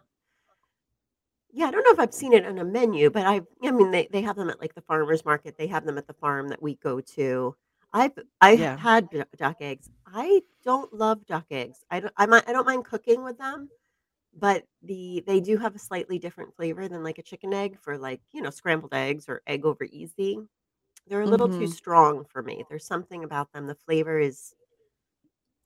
[1.53, 3.91] Yeah, I don't know if I've seen it on a menu, but I I mean
[3.91, 5.57] they, they have them at like the farmers market.
[5.57, 7.57] They have them at the farm that we go to.
[7.97, 8.77] I've I Yeah.
[8.77, 9.89] had duck eggs.
[10.07, 11.85] I don't love duck eggs.
[11.91, 13.71] I don't I I don't mind cooking with them,
[14.35, 17.99] but the they do have a slightly different flavor than like a chicken egg for
[17.99, 20.39] like, you know, scrambled eggs or egg over easy.
[21.09, 21.73] They're a little too Mhm.
[21.75, 22.65] strong for me.
[22.71, 23.67] There's something about them.
[23.69, 24.55] The flavor is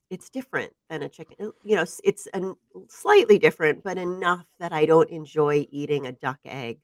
[0.09, 1.35] it's different than a chicken.
[1.39, 2.55] uh, You know, it's an,
[2.89, 6.79] slightly different, but enough that I don't enjoy eating a duck egg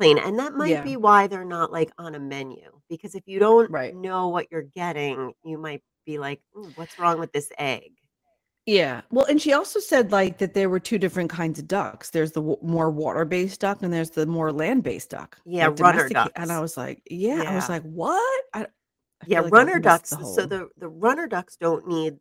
[0.00, 0.18] plain.
[0.18, 2.80] And that might Yeah, be why they're not like on a menu.
[2.88, 3.96] Because if you don't right.
[4.02, 6.42] know what you're getting, you might be like,
[6.74, 7.92] what's wrong with this egg?
[8.66, 9.02] Yeah.
[9.10, 12.10] Well, and she also said like that there were two different kinds of ducks.
[12.10, 16.08] There's the w- more water-based duck and there's the more land-based duck, Yeah, like runner
[16.08, 16.30] domestic.
[16.36, 18.44] And I was like, yeah, I was like, what?
[18.54, 18.66] I,
[19.22, 20.10] I Yeah, like runner ducks.
[20.10, 22.18] the So the the runner ducks don't need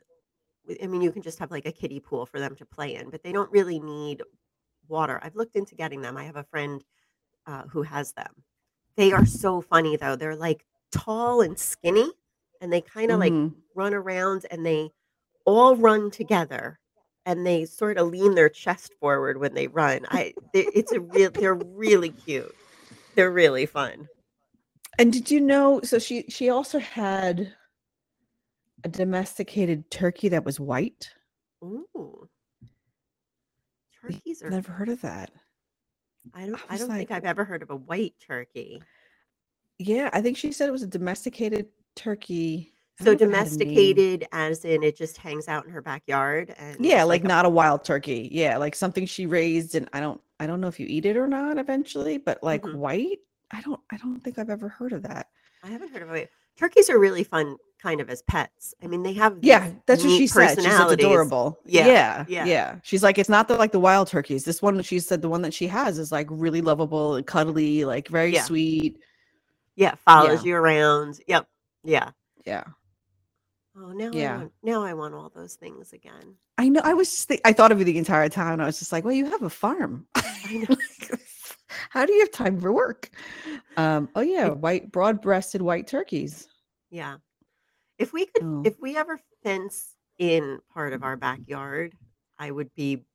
[0.84, 3.10] I mean, you can just have like a kiddie pool for them to play in,
[3.12, 4.24] but they don't really need
[4.88, 5.20] water.
[5.24, 6.18] I've looked into getting them.
[6.18, 6.84] I have a friend
[7.50, 8.32] uh, who has them.
[8.96, 10.16] They are so funny though.
[10.16, 12.12] They're like tall and skinny,
[12.62, 14.92] and they kind of like hmm run around and they
[15.46, 16.80] all run together
[17.26, 20.06] and they sort of lean their chest forward when they run.
[20.10, 22.56] I they, it's a real they're really cute.
[23.16, 24.08] They're really fun.
[25.00, 25.82] And did you know?
[25.84, 27.54] So she she also had
[28.84, 31.12] a domesticated turkey that was white.
[31.64, 32.30] Ooh,
[34.02, 35.32] turkeys are Never heard of that.
[36.34, 38.88] I don't I I was don't think like, I've ever heard of a white turkey.
[39.78, 42.74] yeah, I think she said it was a domesticated turkey.
[43.00, 44.04] I So don't know if it had a name.
[44.04, 47.26] domesticated as in it just hangs out in her backyard and Yeah, it's like like
[47.26, 48.30] a not a wild turkey.
[48.32, 51.18] Yeah, like something she raised and I don't I don't know if you eat it
[51.18, 52.76] or not eventually, but like Mhm.
[52.76, 53.20] white?
[53.52, 55.30] I don't I don't think I've ever heard of that.
[55.64, 56.32] I haven't heard of it.
[56.58, 58.74] Turkeys are really fun kind of as pets.
[58.84, 60.62] I mean, they have Yeah, that's what she said.
[60.62, 61.60] She said adorable.
[61.66, 61.88] Yeah.
[61.88, 62.46] Yeah, Yeah.
[62.46, 62.76] yeah.
[62.84, 64.44] She's like, it's not the like the wild turkeys.
[64.46, 67.86] This one, she said the one that she has is like really lovable and cuddly,
[67.86, 68.44] like very Yeah.
[68.44, 69.00] sweet.
[69.76, 71.22] Yeah, follows Yeah, you around.
[71.28, 71.48] Yep.
[71.84, 72.10] Yeah.
[72.46, 72.64] yeah,
[73.78, 76.36] Oh, now I want now I want all those things again.
[76.58, 76.82] I know.
[76.84, 78.60] I was just think, I thought of you the entire time.
[78.60, 80.06] I was just like, well, you have a farm.
[80.16, 80.76] I know.
[81.92, 83.10] How do you have time for work?
[83.78, 86.48] Um, oh yeah, white, broad-breasted white turkeys.
[86.90, 87.18] yeah.
[88.00, 91.98] If we could Oh, if we ever fence in part of our backyard,
[92.40, 93.06] I would be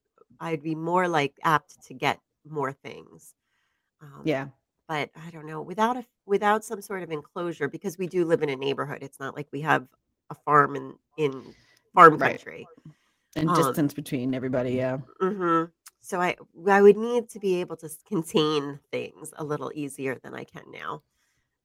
[0.40, 3.34] I'd be more like apt to get more things.
[4.00, 4.50] Um, yeah,
[4.88, 8.42] but I don't know, without a without some sort of enclosure because we do live
[8.42, 9.00] in a neighborhood.
[9.02, 9.88] It's not like we have
[10.30, 11.56] a farm in in
[11.94, 12.40] farm right.
[12.40, 12.70] country.
[13.36, 14.72] And Um, distance between everybody.
[14.74, 14.98] Yeah.
[15.20, 15.72] mhm.
[16.00, 16.36] So I
[16.68, 20.70] I would need to be able to contain things a little easier than I can
[20.70, 21.02] now.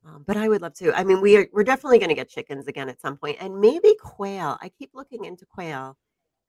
[0.05, 0.93] Um, but I would love to.
[0.97, 3.59] I mean, we are we're definitely going to get chickens again at some point, and
[3.59, 4.57] maybe quail.
[4.61, 5.97] I keep looking into quail,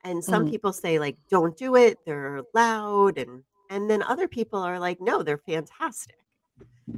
[0.04, 4.28] and some Mm, people say like, "Don't do it; they're loud," and and then other
[4.28, 6.16] people are like, "No, they're fantastic."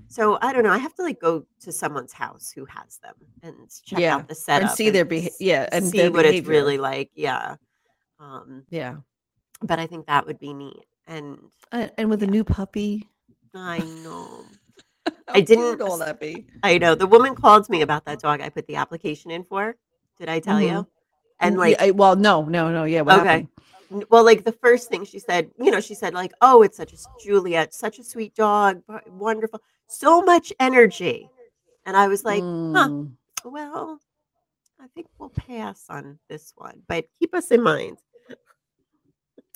[0.09, 0.71] So I don't know.
[0.73, 4.15] I have to like go to someone's house who has them and check yeah.
[4.17, 5.31] out the setup And see and their behavior.
[5.41, 7.11] yeah, and see what it's really like.
[7.15, 7.57] Yeah.
[8.21, 8.97] Um, Yeah.
[9.63, 10.85] but I think that would be neat.
[11.07, 13.09] And And, and with a new puppy.
[13.55, 14.59] I know.
[15.27, 15.81] How I didn't.
[15.83, 16.45] s- that be?
[16.63, 19.77] I know the woman called me about that dog I put the application in for.
[20.19, 20.77] Did I tell Mm-hmm.
[20.77, 20.87] you?
[21.41, 22.85] And Yeah, like, I- well, no, no, no.
[22.85, 23.47] Yeah, okay.
[23.91, 24.07] happened?
[24.11, 26.93] Well, like the first thing she said, you know, she said like, "Oh, it's such
[26.93, 31.29] a Juliet, such a sweet dog, wonderful, so much energy."
[31.85, 32.43] And I was like,
[32.75, 33.13] "Huh, Mm,
[33.45, 34.01] well,
[34.81, 37.99] I think we'll pass on this one, but keep us in mind."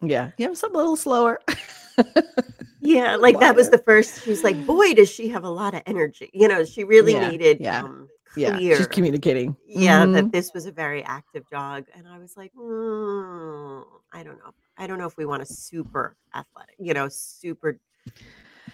[0.03, 0.33] yeah.
[0.37, 1.41] Yeah, something a little slower.
[2.87, 4.23] Yeah, like that was the first.
[4.23, 7.15] She was like, "Boy, does she have a lot of energy." You know, she really
[7.15, 8.59] Yeah, needed yeah, um yeah.
[8.71, 9.57] She's communicating.
[9.67, 14.23] yeah, hmm that this was a very active dog, and I was like, mm, I
[14.23, 17.79] don't know, I don't know if we want a super athletic, you know, super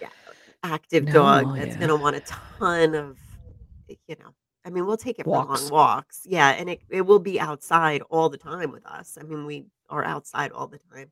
[0.01, 0.09] yeah,
[0.62, 1.81] active dog No, that's yeah.
[1.81, 3.18] gonna want a ton of,
[3.90, 4.35] eh, you know.
[4.64, 5.70] I mean, we'll take it for long Walks.
[5.70, 9.18] walks, yeah, and it it will be outside all the time with us.
[9.20, 11.11] I mean, we are outside all the time.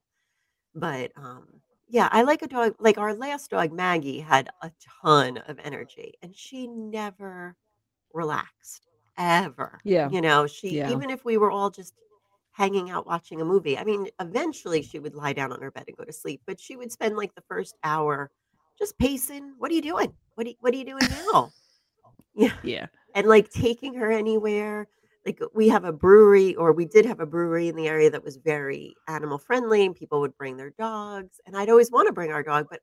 [0.75, 4.71] But, um, yeah, I like a dog like our last dog, Maggie, had a
[5.03, 7.57] ton of energy, and she never
[8.15, 8.87] relaxed,
[9.19, 9.81] ever.
[9.85, 10.91] Yeah, You know, she yeah.
[10.91, 11.95] even if we were all just
[12.53, 15.85] hanging out watching a movie, I mean, eventually she would lie down on her bed
[15.89, 18.31] and go to sleep, but she would spend like the first hour
[18.79, 19.55] just pacing.
[19.59, 20.13] "What are you doing?
[20.37, 21.51] What are you what are you doing now?"
[22.35, 22.87] Yeah, Yeah.
[23.15, 24.89] and like taking her anywhere.
[25.27, 28.25] Like we have a brewery, or we did have a brewery in the area that
[28.25, 31.41] was very animal friendly, and people would bring their dogs.
[31.47, 32.81] And I'd always want to bring our dog, but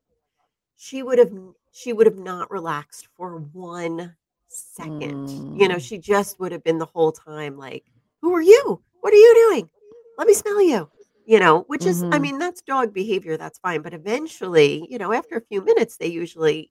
[0.76, 1.32] she would have
[1.72, 4.16] she would have not relaxed for one
[4.48, 5.34] second.
[5.54, 7.84] You know, Mm, she just would have been the whole time like,
[8.22, 8.82] "Who are you?
[9.00, 9.70] What are you doing?
[10.18, 10.90] Let me smell you."
[11.26, 13.36] You know, which is, I hmm mean, that's dog behavior.
[13.36, 13.82] That's fine.
[13.82, 16.70] But eventually, you know, after a few minutes, they usually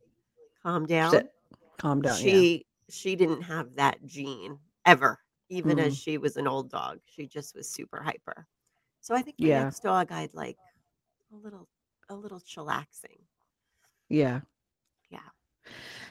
[0.63, 1.33] calm down Sit.
[1.77, 2.23] Calm down.
[2.23, 2.43] Yeah.
[2.43, 5.19] she she didn't have that gene ever
[5.49, 8.47] even as Mm, she was an old dog she just was super hyper
[9.01, 9.49] so i think my yeah.
[9.51, 10.57] next dog i'd like
[11.33, 11.67] a little
[12.09, 13.19] a little chillaxing
[14.09, 14.41] Yeah.
[15.09, 15.19] yeah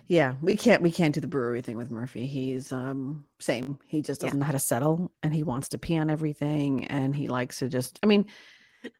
[0.08, 2.26] Yeah, we can't we can't do the brewery thing with Murphy.
[2.26, 3.78] He's um same.
[3.86, 7.16] He just doesn't know how to settle and he wants to pee on everything and
[7.16, 8.26] he likes to just I mean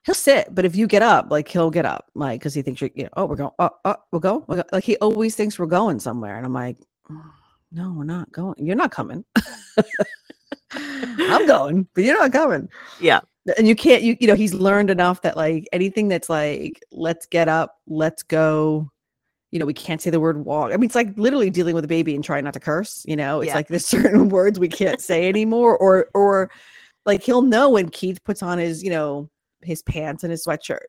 [0.06, 2.80] he'll sit, but if you get up, like he'll get up, like because he thinks
[2.80, 4.44] you're you know, oh we're going oh, oh we'll go.
[4.48, 4.64] We'll go.
[4.72, 6.36] Like he always thinks we're going somewhere.
[6.38, 6.78] And I'm like,
[7.10, 7.32] "Mm,
[7.72, 8.54] no, we're not going.
[8.58, 9.24] You're not coming.
[10.72, 12.68] I'm going, but you're not coming.
[13.00, 13.20] Yeah.
[13.56, 17.26] And you can't you you know, he's learned enough that like anything that's like, let's
[17.26, 18.90] get up, let's go,
[19.52, 20.72] you know, we can't say the word walk.
[20.72, 23.14] I mean, it's like literally dealing with a baby and trying not to curse, you
[23.16, 23.40] know.
[23.40, 23.54] It's Yeah.
[23.54, 26.50] like there's certain words we can't say anymore, or or
[27.04, 29.30] like he'll know when Keith puts on his, you know,
[29.62, 30.86] his pants and his sweatshirt,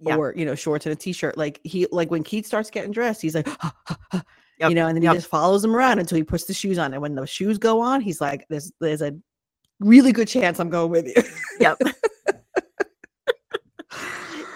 [0.00, 0.16] Yeah.
[0.16, 1.38] or you know, shorts and a t-shirt.
[1.38, 3.48] Like he like when Keith starts getting dressed, he's like,
[4.68, 5.12] you know, and then yep.
[5.12, 6.92] he just follows him around until he puts the shoes on.
[6.92, 9.14] And when those shoes go on, he's like, There's there's a
[9.80, 11.22] really good chance I'm going with you.
[11.60, 11.78] Yep.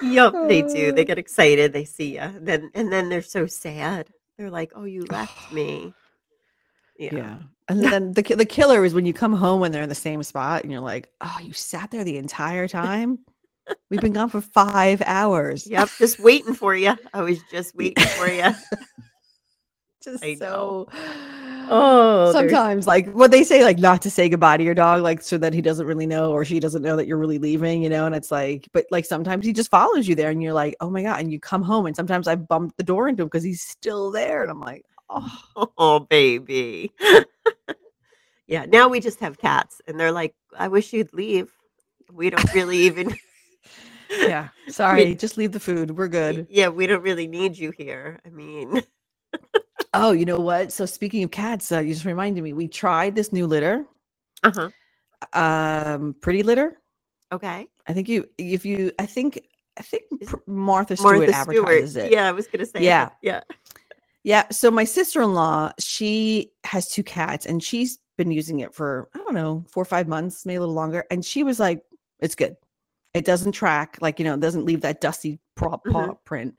[0.02, 0.32] yep.
[0.48, 0.90] They do.
[0.90, 0.92] Uh.
[0.92, 1.72] They get excited.
[1.72, 2.32] They see you.
[2.40, 4.08] Then and then they're so sad.
[4.38, 5.94] They're like, "Oh, you left me."
[6.98, 7.14] Yeah.
[7.14, 7.38] Yeah.
[7.68, 10.22] And then the the killer is when you come home when they're in the same
[10.22, 13.18] spot and you're like, "Oh, you sat there the entire time?
[13.90, 15.88] We've been gone for 5 hours." Yep.
[15.98, 16.96] Just waiting for you.
[17.12, 18.44] I was just waiting for you.
[20.06, 20.86] Just I know.
[20.88, 20.88] so
[21.68, 25.20] Oh, Sometimes like what they say like not to say goodbye to your dog like
[25.20, 27.88] so that he doesn't really know or she doesn't know that you're really leaving, you
[27.88, 30.76] know, and it's like but like sometimes he just follows you there and you're like,
[30.80, 33.26] "Oh my god." And you come home and sometimes I bump the door into him
[33.26, 36.92] because he's still there and I'm like, "Oh, Oh, baby.
[38.46, 38.66] yeah.
[38.66, 41.50] Now we just have cats, and they're like, "I wish you'd leave."
[42.12, 43.16] We don't really even.
[44.10, 44.50] yeah.
[44.68, 45.96] Sorry, just leave the food.
[45.98, 48.20] We're good." Yeah, we don't really need you here.
[48.24, 48.82] I mean,
[49.94, 50.72] Oh, you know what?
[50.72, 52.52] So speaking of cats, uh, you just reminded me.
[52.52, 53.84] We tried this new litter,
[54.42, 55.38] uh huh.
[55.38, 56.78] um, Pretty Litter.
[57.32, 57.66] Okay.
[57.86, 59.40] I think you, if you, I think,
[59.78, 62.06] I think Pr- Martha Stewart Martha advertises Stewart.
[62.06, 62.12] it.
[62.12, 62.82] Yeah, I was gonna say.
[62.82, 63.10] Yeah.
[63.22, 63.40] Yeah.
[64.24, 64.44] Yeah.
[64.50, 69.34] So my sister-in-law, she has two cats, and she's been using it for I don't
[69.34, 71.04] know four or five months, maybe a little longer.
[71.10, 71.82] And she was like,
[72.20, 72.56] "It's good.
[73.14, 76.54] It doesn't track, like you know, it doesn't leave that dusty paw, paw print,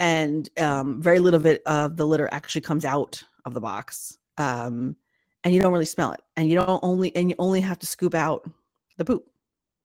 [0.00, 4.18] and um, very little of it of the litter actually comes out of the box,
[4.38, 4.96] um,
[5.44, 7.86] and you don't really smell it, and you don't only and you only have to
[7.86, 8.50] scoop out
[8.96, 9.24] the poop,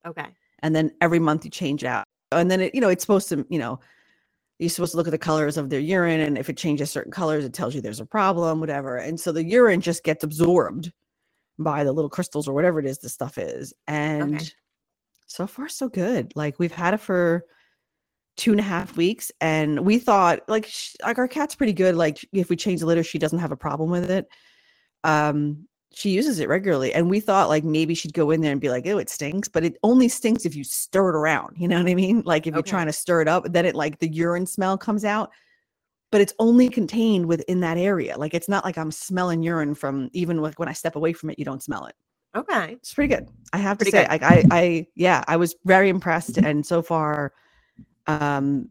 [0.08, 0.26] Okay.
[0.60, 3.30] and then every month you change it out, and then it you know it's supposed
[3.30, 3.80] to you know."
[4.58, 7.12] You're supposed to look at the colors of their urine, and if it changes certain
[7.12, 8.96] colors, it tells you there's a problem, whatever.
[8.96, 10.94] And so the urine just gets absorbed
[11.60, 13.74] by the little crystals or whatever it is the stuff is.
[13.86, 14.54] And
[15.28, 16.32] so far, so good.
[16.38, 17.44] Like we've had it for
[18.38, 21.96] two and a half weeks, and we thought like sh- like our cat's pretty good.
[21.96, 24.28] Like if we change the litter, she doesn't have a problem with it.
[25.04, 28.62] Um, she uses it regularly, and we thought like maybe she'd go in there and
[28.62, 31.56] be like, "Oh, it stinks," but it only stinks if you stir it around.
[31.58, 32.24] You know what I mean?
[32.26, 35.06] Like if you're trying to stir it up, then it like the urine smell comes
[35.06, 35.32] out.
[36.12, 38.18] But it's only contained within that area.
[38.18, 41.30] Like it's not like I'm smelling urine from even like when I step away from
[41.30, 41.96] it, you don't smell it
[42.36, 42.74] Okay.
[42.74, 43.28] it's pretty good.
[43.54, 46.82] I have Pretty to say, like I, I, yeah, I was very impressed, and so
[46.82, 47.34] far,
[48.08, 48.70] um,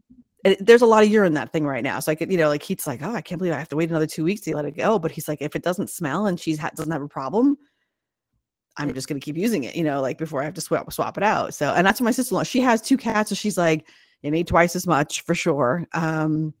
[0.59, 1.99] there's a lot of urine in that thing right now.
[1.99, 3.75] So I could, you know, like he's like, oh, I can't believe I have to
[3.75, 4.99] wait another two weeks to let it go.
[4.99, 7.57] But he's like, if it doesn't smell and she's ha- doesn't have a problem,
[8.77, 11.17] I'm just gonna keep using it, you know, like before I have to swap swap
[11.17, 11.53] it out.
[11.53, 12.43] So, and that's what my sister-in-law.
[12.43, 13.87] She has two cats, so she's like,
[14.21, 15.85] you need twice as much for sure.
[15.93, 16.53] Um,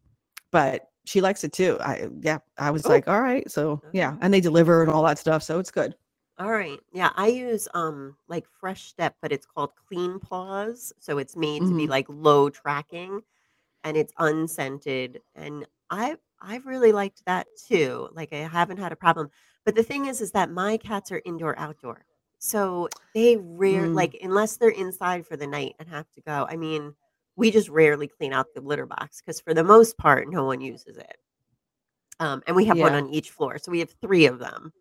[0.51, 1.77] but she likes it too.
[1.81, 2.89] I, yeah, I was Oh.
[2.89, 5.93] like, all right, so yeah, and they deliver and all that stuff, so it's good.
[6.37, 6.79] All right.
[6.91, 11.65] Yeah, I use um like Fresh Step, but it's called Clean Paws, so it's made
[11.67, 11.87] to be Mhm.
[11.87, 13.21] like low tracking
[13.83, 18.09] and it's unscented and I I've really liked that too.
[18.13, 19.29] Like I haven't had a problem.
[19.65, 22.05] But the thing is is that my cats are indoor outdoor.
[22.39, 23.93] So they rare Mm.
[23.93, 26.47] like unless they're inside for the night and have to go.
[26.49, 26.95] I mean,
[27.37, 30.61] we just rarely clean out the litter box because for the most part no one
[30.61, 31.17] uses it.
[32.19, 32.95] Um and we have one Yeah.
[32.95, 33.57] on each floor.
[33.57, 34.73] So we have 3 of them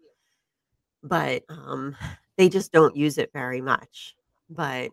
[1.04, 1.94] but um
[2.36, 4.16] they just don't use it very much
[4.50, 4.90] but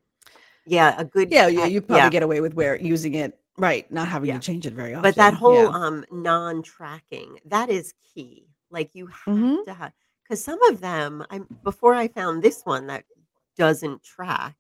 [0.66, 4.08] yeah a good Yeah, yeah, you probably get away with where using it right, not
[4.08, 4.36] having Yeah.
[4.36, 5.02] to change it very often.
[5.04, 5.70] but that whole yeah.
[5.70, 9.66] um non-tracking that is key like you have Mhm.
[9.66, 9.92] to have
[10.24, 13.04] because some of them i before i found this one that
[13.58, 14.56] doesn't track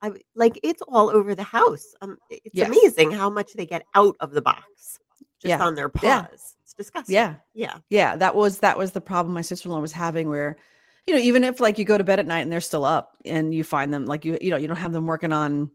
[0.00, 2.68] I like it's all over the house um it's Yes.
[2.68, 4.98] amazing how much they get out of the box
[5.40, 5.64] just Yeah.
[5.64, 6.26] on their paws Yeah.
[6.62, 10.28] it's disgusting yeah, yeah yeah, that was that was the problem my sister-in-law was having
[10.28, 10.56] where
[11.08, 13.16] you know, even if like you go to bed at night and they're still up
[13.24, 15.70] and you find them like you you know, you don't have them working on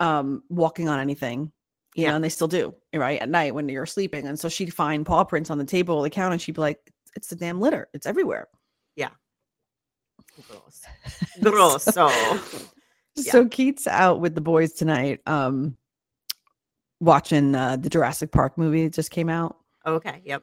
[0.00, 1.52] um walking on anything.
[1.94, 2.10] You Yeah.
[2.10, 3.20] know, and they still do, right?
[3.20, 4.26] At night when you're sleeping.
[4.26, 6.80] And so she'd find paw prints on the table the counter and she'd be like,
[7.14, 7.88] it's the damn litter.
[7.94, 8.48] It's everywhere.
[10.48, 10.82] gross
[11.42, 12.08] gross so
[13.16, 13.32] Yeah.
[13.32, 15.76] So Keith's out with the boys tonight, um,
[17.00, 19.56] watching uh, the Jurassic Park movie that just came out.
[19.86, 20.42] okay yep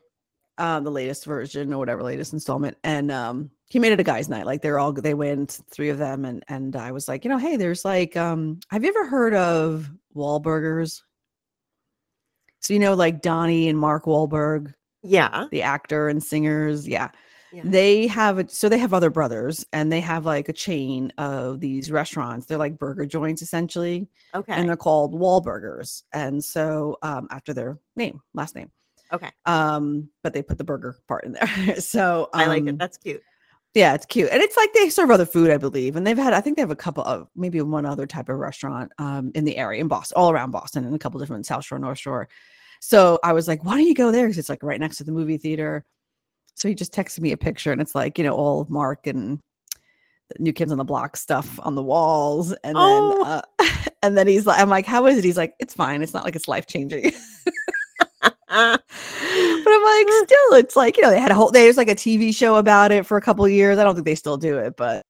[0.57, 4.29] um, the latest version or whatever latest installment, and um, he made it a guys'
[4.29, 4.45] night.
[4.45, 7.37] Like they're all they went three of them, and and I was like, you know,
[7.37, 11.01] hey, there's like, um, have you ever heard of Wahlburgers?
[12.61, 15.45] So you know, like Donnie and Mark Wahlberg, Yeah.
[15.51, 17.09] the actor and singers, yeah.
[17.53, 17.61] Yeah.
[17.63, 18.51] They have.
[18.51, 22.45] So they have other brothers, and they have like a chain of these restaurants.
[22.47, 24.51] They're like burger joints essentially, Okay.
[24.53, 26.03] and they're called Wahlburgers.
[26.11, 28.71] And so um, after their name, last name
[29.13, 29.29] okay.
[29.45, 32.69] um but they put the burger part in there so I like it.
[32.69, 33.21] um, That's cute.
[33.75, 36.33] Yeah it's cute and it's like they serve other food i believe and they've had
[36.33, 39.45] i think they have a couple of maybe one other type of restaurant um in
[39.45, 42.27] the area in boston all around boston and a couple different south shore north shore.
[42.79, 44.25] So i was like why don't you go there?
[44.25, 45.85] Because it's like right next to the movie theater.
[46.55, 49.07] So he just texted me a picture and it's like you know all of mark
[49.07, 49.39] and
[50.29, 53.23] the new kids on the block stuff on the walls and Oh.
[53.23, 55.23] then uh, and then he's like i'm like how is it?
[55.23, 57.11] He's like it's fine it's not like it's life changing
[58.55, 61.51] I'm like, still, it's like you know, they had a whole.
[61.51, 63.77] There's like a TV show about it for a couple of years.
[63.77, 65.03] I don't think they still do it, but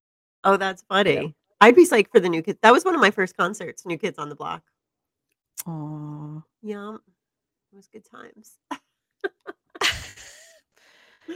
[0.43, 1.35] oh, that's funny.
[1.61, 2.59] I'd be psyched for the new kids.
[2.61, 4.63] That was one of my first concerts, New Kids on the Block.
[5.65, 6.43] Oh.
[6.61, 6.97] Yeah.
[7.71, 8.57] It was good times.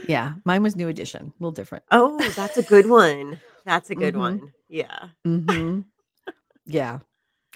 [0.08, 1.84] yeah, mine was New Edition, a little different.
[1.90, 3.40] Oh, that's a good one.
[3.64, 4.18] That's a good Mhm.
[4.18, 4.52] one.
[4.68, 5.08] Yeah.
[5.24, 5.80] hmm
[6.66, 7.00] yeah,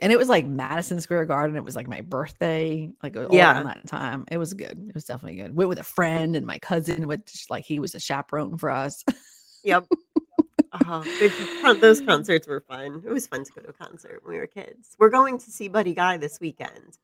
[0.03, 1.57] and it was like Madison Square Garden.
[1.57, 3.63] It was like my birthday, like all Yeah.
[3.63, 4.25] that time.
[4.31, 4.87] It was good.
[4.89, 5.55] It was definitely good.
[5.55, 9.05] Went with a friend and my cousin, which like he was a chaperone for us.
[9.65, 9.87] Yep.
[10.73, 11.75] Uh-huh.
[11.81, 13.03] Those concerts were fun.
[13.07, 14.97] It was fun to go to a concert when we were kids.
[14.99, 16.99] We're going to see Buddy Guy this weekend.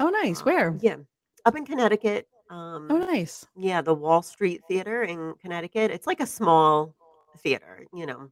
[0.00, 0.40] oh, nice.
[0.40, 0.78] Uh, Where?
[0.82, 0.96] Yeah.
[1.44, 2.28] Up in Connecticut.
[2.50, 3.46] Um, Oh, nice.
[3.56, 5.90] Yeah, the Wall Street Theater in Connecticut.
[5.92, 6.94] It's like a small
[7.38, 8.28] theater, you know.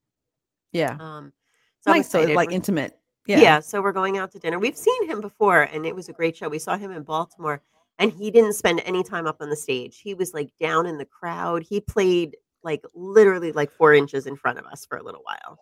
[0.72, 1.32] Yeah, Um,
[1.80, 2.11] so nice.
[2.11, 2.98] So like We're- intimate.
[3.26, 3.40] Yeah.
[3.40, 3.60] Yeah.
[3.60, 4.58] so we're going out to dinner.
[4.58, 6.48] We've seen him before, and it was a great show.
[6.48, 7.60] We saw him in Baltimore,
[7.98, 10.00] and he didn't spend any time up on the stage.
[10.00, 11.62] He was like down in the crowd.
[11.62, 15.58] He played like literally like four inches in front of us for a little while.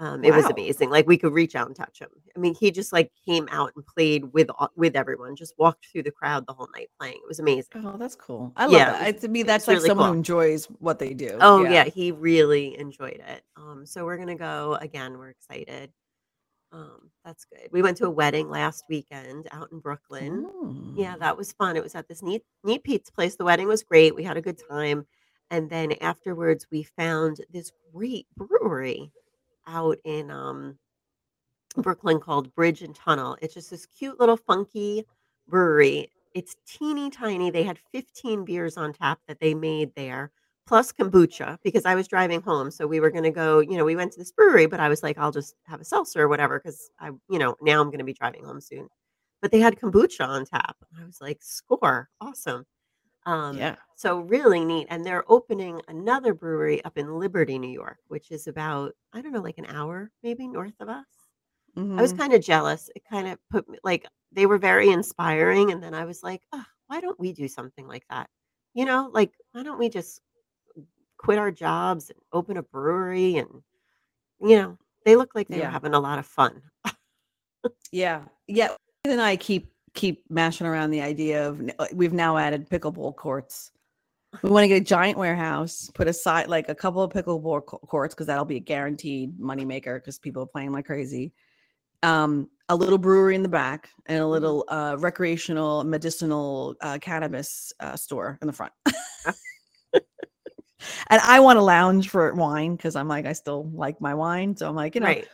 [0.00, 0.90] Um, It was amazing.
[0.90, 2.08] Like we could reach out and touch him.
[2.36, 5.36] I mean, he just like came out and played with all- with everyone.
[5.36, 7.18] Just walked through the crowd the whole night playing.
[7.22, 7.70] It was amazing.
[7.84, 8.52] Oh, that's cool.
[8.56, 9.02] I love Yeah, that.
[9.08, 10.12] it I- to me, that's like really someone cool.
[10.14, 11.36] who enjoys what they do.
[11.40, 11.84] Oh yeah.
[11.84, 13.42] he really enjoyed it.
[13.56, 15.18] Um, so we're gonna go again.
[15.18, 15.92] We're excited.
[16.72, 17.68] Um, that's good.
[17.70, 20.46] We went to a wedding last weekend out in Brooklyn.
[20.96, 21.18] Yeah, Mm.
[21.20, 21.76] that was fun.
[21.76, 23.36] It was at this neat neat pizza place.
[23.36, 24.14] The wedding was great.
[24.14, 25.06] We had a good time.
[25.50, 29.12] And then afterwards we found this great brewery
[29.66, 30.78] out in um
[31.76, 33.36] Brooklyn called Bridge and Tunnel.
[33.42, 35.04] It's just this cute little funky
[35.48, 36.10] brewery.
[36.34, 37.50] It's teeny tiny.
[37.50, 40.30] They had 15 beers on tap that they made there,
[40.66, 42.70] plus kombucha, because I was driving home.
[42.70, 44.88] So we were going to go, you know, we went to this brewery, but I
[44.88, 47.88] was like, I'll just have a seltzer or whatever, because I, you know, now I'm
[47.88, 48.88] going to be driving home soon.
[49.42, 50.76] But they had kombucha on tap.
[51.00, 52.08] I was like, score.
[52.20, 52.64] Awesome.
[53.26, 53.76] Um, yeah.
[53.96, 54.88] so really neat.
[54.90, 59.32] And they're opening another brewery up in Liberty, New York, which is about, I don't
[59.32, 61.06] know, like an hour maybe north of us.
[61.96, 62.18] I was Mhm.
[62.18, 62.90] kind of jealous.
[62.96, 65.70] It kind of put me like they were very inspiring.
[65.72, 68.30] And then I was like, oh, why don't we do something like that?
[68.74, 70.20] You know, like why don't we just
[71.22, 73.36] quit our jobs and open a brewery?
[73.36, 73.62] And,
[74.40, 75.70] you know, they look like they were Yeah.
[75.70, 76.62] having a lot of fun.
[77.92, 78.22] Yeah.
[78.48, 78.74] Yeah.
[79.04, 83.70] And I keep keep mashing around the idea of uh, we've now added pickleball courts.
[84.42, 88.14] We want to get a giant warehouse, put aside like a couple of pickleball courts
[88.14, 91.34] because that'll be a guaranteed moneymaker because people are playing like crazy.
[92.02, 97.72] Um, a little brewery in the back and a little uh, recreational medicinal uh, cannabis
[97.78, 98.72] uh, store in the front.
[101.08, 104.56] and I want a lounge for wine because I'm like I still like my wine,
[104.56, 105.28] so I'm like you know right.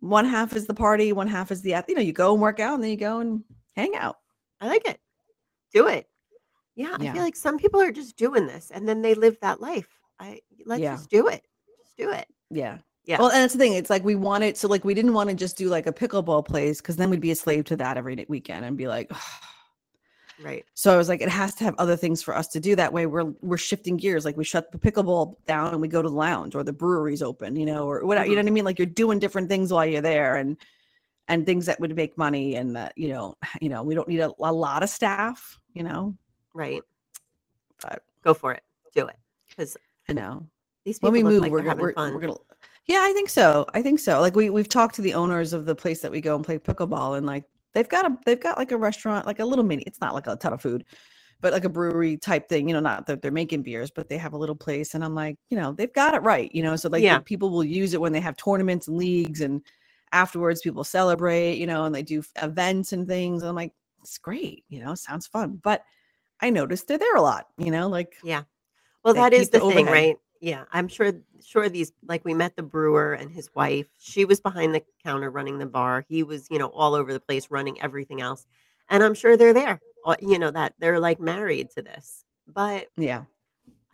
[0.00, 2.60] one half is the party, one half is the you know, you go and work
[2.60, 3.42] out and then you go and
[3.74, 4.16] hang out.
[4.60, 5.00] I like it.
[5.72, 6.08] Do it.
[6.74, 9.60] Yeah, I feel like some people are just doing this and then they live that
[9.60, 9.88] life.
[10.20, 10.96] I let's Yeah.
[10.96, 11.42] just do it.
[11.82, 12.26] Just do it.
[12.50, 12.78] Yeah.
[13.06, 13.18] Yeah.
[13.18, 13.74] Well, and that's the thing.
[13.74, 16.44] It's like we wanted so like we didn't want to just do like a pickleball
[16.44, 19.10] place because then we'd be a slave to that every weekend and be like,
[20.44, 20.64] Right.
[20.74, 22.76] so I was like, it has to have other things for us to do.
[22.76, 24.24] That way we're we're shifting gears.
[24.24, 27.22] Like we shut the pickleball down and we go to the lounge or the brewery's
[27.22, 28.26] open, you know, or whatever.
[28.26, 28.44] You know Mhm.
[28.44, 28.64] what I mean?
[28.66, 30.56] Like you're doing different things while you're there and
[31.28, 34.20] and things that would make money and that, you know, you know, we don't need
[34.20, 36.14] a, a lot of staff, you know.
[36.54, 36.82] Right.
[37.82, 38.62] But Go for it.
[38.94, 39.16] Do it.
[39.48, 39.76] Because
[40.08, 40.46] I know.
[40.84, 42.34] these people when we move like we're, gonna we're, we're gonna
[42.86, 45.64] yeah i think so i think so like we we've talked to the owners of
[45.66, 47.42] the place that we go and play pickleball and like
[47.76, 50.26] they've got a they've got like a restaurant like a little mini it's not like
[50.26, 50.84] a ton of food
[51.40, 54.18] but like a brewery type thing you know not that they're making beers but they
[54.18, 56.74] have a little place and i'm like you know they've got it right you know
[56.76, 57.20] so like Yeah.
[57.20, 59.62] people will use it when they have tournaments and leagues and
[60.12, 63.72] afterwards people celebrate you know and they do events and things and i'm like
[64.02, 65.84] it's great you know sounds fun but
[66.40, 67.46] I noticed they're there a lot.
[67.58, 68.42] You know, like Yeah.
[69.04, 69.92] Well, that is the the thing, overhead.
[70.08, 70.16] right?
[70.40, 71.12] Yeah, I'm sure
[71.44, 73.88] sure these like we met the brewer and his wife.
[73.98, 76.04] She was behind the counter running the bar.
[76.08, 78.46] He was, you know, all over the place running everything else.
[78.90, 79.80] And I'm sure they're there.
[80.04, 82.24] uh, You know, that they're like married to this.
[82.46, 83.24] But yeah,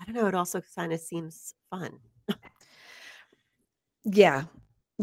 [0.01, 1.99] I don't know, it also kind of seems fun.
[4.05, 4.45] yeah,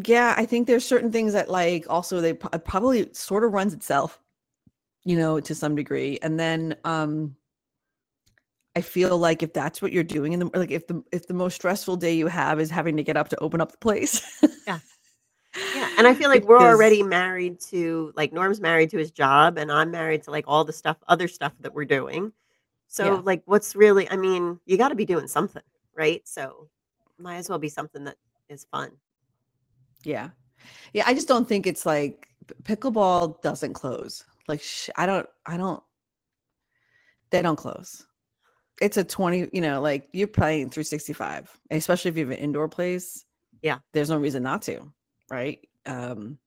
[0.04, 0.34] yeah.
[0.38, 4.20] I think there's certain things that like also they probably sort of runs itself,
[5.06, 7.36] you know, to some degree, and then um
[8.80, 11.34] I feel like if that's what you're doing in the like if the if the
[11.34, 14.22] most stressful day you have is having to get up to open up the place.
[14.66, 14.80] Yeah.
[15.76, 19.58] Yeah, and I feel like we're already married to like Norm's married to his job
[19.58, 22.32] and I'm married to like all the stuff other stuff that we're doing.
[22.88, 23.22] So Yeah.
[23.26, 25.64] like what's really I mean, you got to be doing something,
[25.94, 26.26] right?
[26.26, 26.70] So
[27.18, 28.16] might as well be something that
[28.48, 28.92] is fun.
[30.06, 30.30] Yeah.
[30.94, 32.30] Yeah, I just don't think it's like
[32.64, 34.24] pickleball doesn't close.
[34.48, 35.84] Like sh- I don't I don't
[37.30, 38.06] they don't close.
[38.82, 42.68] It's a 20, you know, like you're playing 365, especially if you have an indoor
[42.70, 43.26] place.
[43.62, 43.80] Yeah.
[43.94, 44.92] There's no reason not to,
[45.30, 45.60] right?
[45.86, 46.38] Um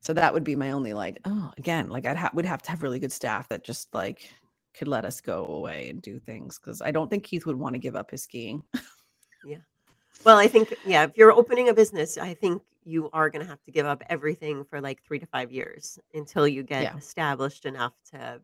[0.00, 2.70] so that would be my only like, oh, again, like I'd have would have to
[2.70, 4.30] have really good staff that just like
[4.74, 7.74] could let us go away and do things because I don't think Keith would want
[7.74, 8.62] to give up his skiing.
[9.44, 9.58] Yeah.
[10.24, 13.48] Well, I think yeah, if you're opening a business, I think you are going to
[13.48, 16.96] have to give up everything for like 3 to 5 years until you get Yeah.
[16.96, 18.40] established enough to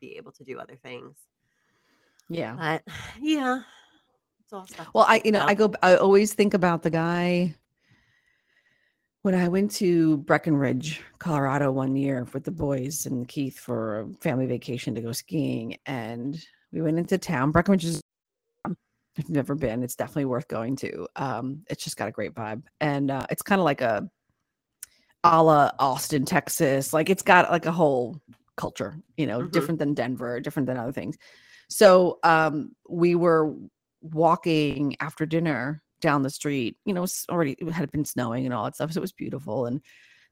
[0.00, 1.16] be able to do other things.
[2.28, 2.54] Yeah.
[2.56, 2.82] But
[3.20, 3.62] yeah,
[4.42, 4.88] it's all stuff.
[4.94, 5.50] Well, I you know, about.
[5.50, 7.54] I go I always think about the guy
[9.22, 14.08] when I went to Breckenridge, Colorado one year with the boys and Keith for a
[14.20, 17.50] family vacation to go skiing and we went into town.
[17.50, 18.00] Breckenridge is
[18.66, 18.74] if
[19.16, 21.08] you've never been, it's definitely worth going to.
[21.16, 22.62] Um, it's just got a great vibe.
[22.80, 24.08] And uh, it's kind of like a
[25.24, 26.92] a la Austin, Texas.
[26.92, 28.20] Like it's got like a whole
[28.56, 29.50] culture, you know, Mhm.
[29.50, 31.16] different than Denver, different than other things.
[31.68, 33.54] So um, we were
[34.00, 36.76] walking after dinner down the street.
[36.84, 39.12] You know, it's already it had been snowing and all that stuff, so it was
[39.12, 39.66] beautiful.
[39.66, 39.80] And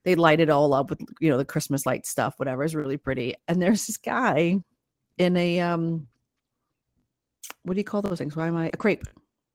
[0.03, 2.63] they light it all up with you know the Christmas light stuff, whatever.
[2.63, 3.35] It's really pretty.
[3.47, 4.57] And there's this guy
[5.17, 6.07] in a um,
[7.63, 8.35] what do you call those things?
[8.35, 9.03] Why am I a crepe?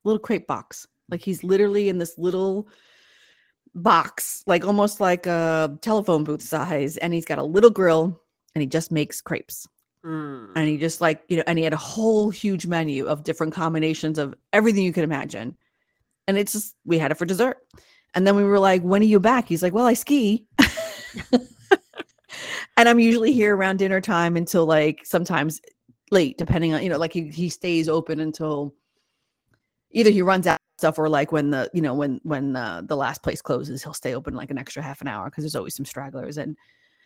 [0.04, 0.86] Little crepe box.
[1.10, 2.68] Like he's literally in this little
[3.74, 8.20] box, like almost like a telephone booth size, and he's got a little grill
[8.54, 9.66] and he just makes crepes
[10.04, 10.50] Mm.
[10.56, 13.52] and he just like you know and he had a whole huge menu of different
[13.52, 15.56] combinations of everything you could imagine.
[16.26, 17.58] And it's just we had it for dessert.
[18.14, 19.48] And then we were like when are you back?
[19.48, 20.46] He's like well i ski.
[22.78, 25.60] And i'm usually here around dinner time until like sometimes
[26.10, 28.74] late depending on you know like he, he stays open until
[29.92, 32.82] either he runs out of stuff or like when the you know when when uh,
[32.84, 35.54] the last place closes he'll stay open like an extra half an hour because there's
[35.54, 36.38] always some stragglers.
[36.38, 36.56] And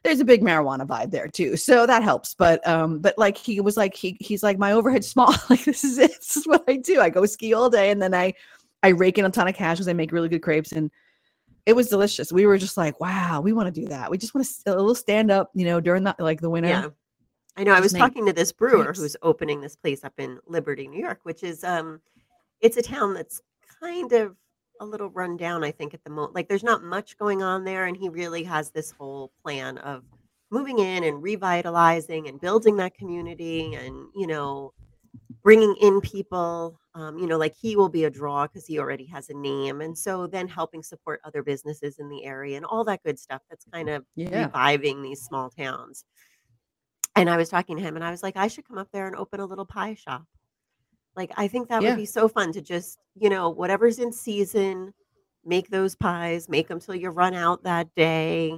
[0.07, 3.61] there's a big marijuana vibe there too so that helps but um but like he
[3.61, 6.64] was like he he's like my overhead's small like this is it this is what
[6.68, 8.32] i do i go ski all day and then i
[8.82, 10.90] i rake in a ton of cash because i make really good crepes and
[11.66, 14.34] it was delicious we were just like wow we want to do that we just
[14.34, 16.88] want to a little stand up you know during the like the winter Yeah.
[17.59, 17.72] I know.
[17.72, 19.00] I was talking to this brewer crepes.
[19.00, 22.00] who's opening this place up in Liberty, New York, which is um
[22.61, 23.40] it's a town that's
[23.80, 24.36] kind of
[24.81, 26.35] a little run down, I think, at the moment.
[26.35, 27.87] Like there's not much going on there.
[27.87, 30.03] And he really has this whole plan of
[30.51, 34.72] moving in and revitalizing and building that community and, you know,
[35.43, 36.79] bringing in people.
[36.95, 39.83] Um, you know, like he will be a draw because he already has a name.
[39.83, 43.43] And so then helping support other businesses in the area and all that good stuff
[43.51, 44.45] that's kind of Yeah.
[44.45, 46.05] reviving these small towns.
[47.16, 49.07] And I was talking to him and I was like, I should come up there
[49.07, 50.24] and open a little pie shop.
[51.17, 51.91] Like, I think that Yeah.
[51.91, 54.93] would be so fun to just, you know, whatever's in season,
[55.45, 58.51] make those pies, make them till you run out that day,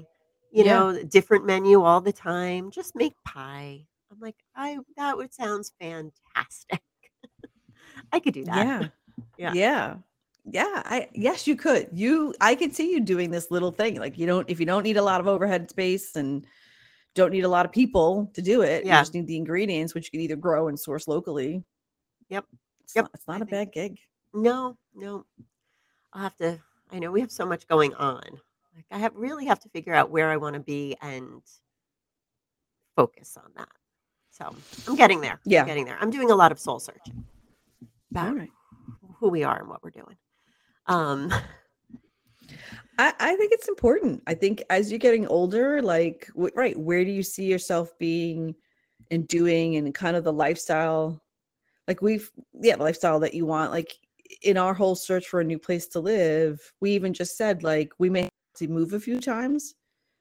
[0.51, 0.93] you Yeah.
[0.93, 2.71] know, different menu all the time.
[2.71, 3.87] Just make pie.
[4.11, 6.81] I'm like, I, that would sounds fantastic.
[8.13, 8.67] I could do that.
[8.67, 8.89] yeah
[9.39, 9.55] Yeah.
[9.55, 9.97] yeah
[10.51, 14.17] yeah i yes you could you i could see you doing this little thing like
[14.19, 16.47] you don't if you don't need a lot of overhead space and
[17.15, 19.01] don't need a lot of people to do it you Yeah.
[19.01, 21.63] just need the ingredients which you can either grow and source locally
[22.31, 22.45] Yep.
[22.85, 23.05] it's Yep.
[23.05, 23.99] not, it's not a bad gig
[24.35, 25.25] No, no.
[26.13, 26.59] I'll have to
[26.91, 28.23] I know we have so much going on.
[28.75, 31.43] Like I have really have to figure out where I want to be and
[32.97, 33.69] focus on that.
[34.31, 34.55] So
[34.87, 35.39] I'm getting there.
[35.45, 35.61] Yeah.
[35.63, 35.99] I'm getting there.
[36.01, 37.25] I'm doing a lot of soul searching
[38.17, 38.51] all about right
[39.21, 40.17] who we are and what we're doing.
[40.87, 41.33] Um
[42.99, 44.23] I, I think it's important.
[44.27, 48.55] I think as you're getting older, like w- right, where do you see yourself being
[49.11, 51.21] and doing and kind of the lifestyle?
[51.89, 53.73] Like we've yeah, the lifestyle that you want.
[53.73, 53.97] Like
[54.43, 57.93] in our whole search for a new place to live, we even just said like
[57.99, 59.75] we may have to move a few times,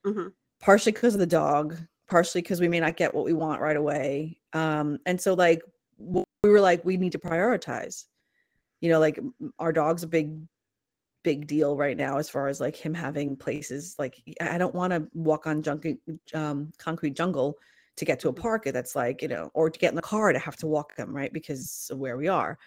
[0.05, 0.31] mhm.
[0.61, 1.77] partially because of the dog,
[2.09, 4.39] partially because we may not get what we want right away.
[4.53, 5.61] Um, and so like
[5.99, 8.05] we were like, we need to prioritize.
[8.79, 9.19] You know, like
[9.59, 10.39] our dog's a big,
[11.23, 13.95] big deal right now as far as like him having places.
[13.99, 15.97] Like I I don't want to walk on junky,
[16.33, 17.57] um, concrete jungle
[17.97, 18.43] to get to a Mhm.
[18.43, 20.95] park that's like you know, or to get in the car to have to walk
[20.95, 22.57] them right because of where we are.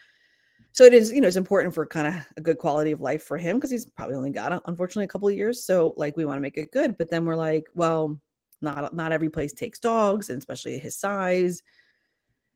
[0.72, 3.24] So it is, you know, it's important for kind of a good quality of life
[3.24, 5.64] for him because he's probably only got, uh, unfortunately, a couple of years.
[5.64, 8.20] So like we want to make it good, but then we're like, well,
[8.62, 11.62] not not every place takes dogs, and especially his size.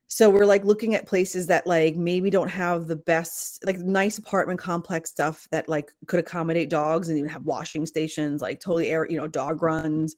[0.08, 4.18] So we're like looking at places that like maybe don't have the best, like nice
[4.18, 8.88] apartment complex stuff that like could accommodate dogs and even have washing stations, like totally
[8.88, 10.14] air, you know, dog runs,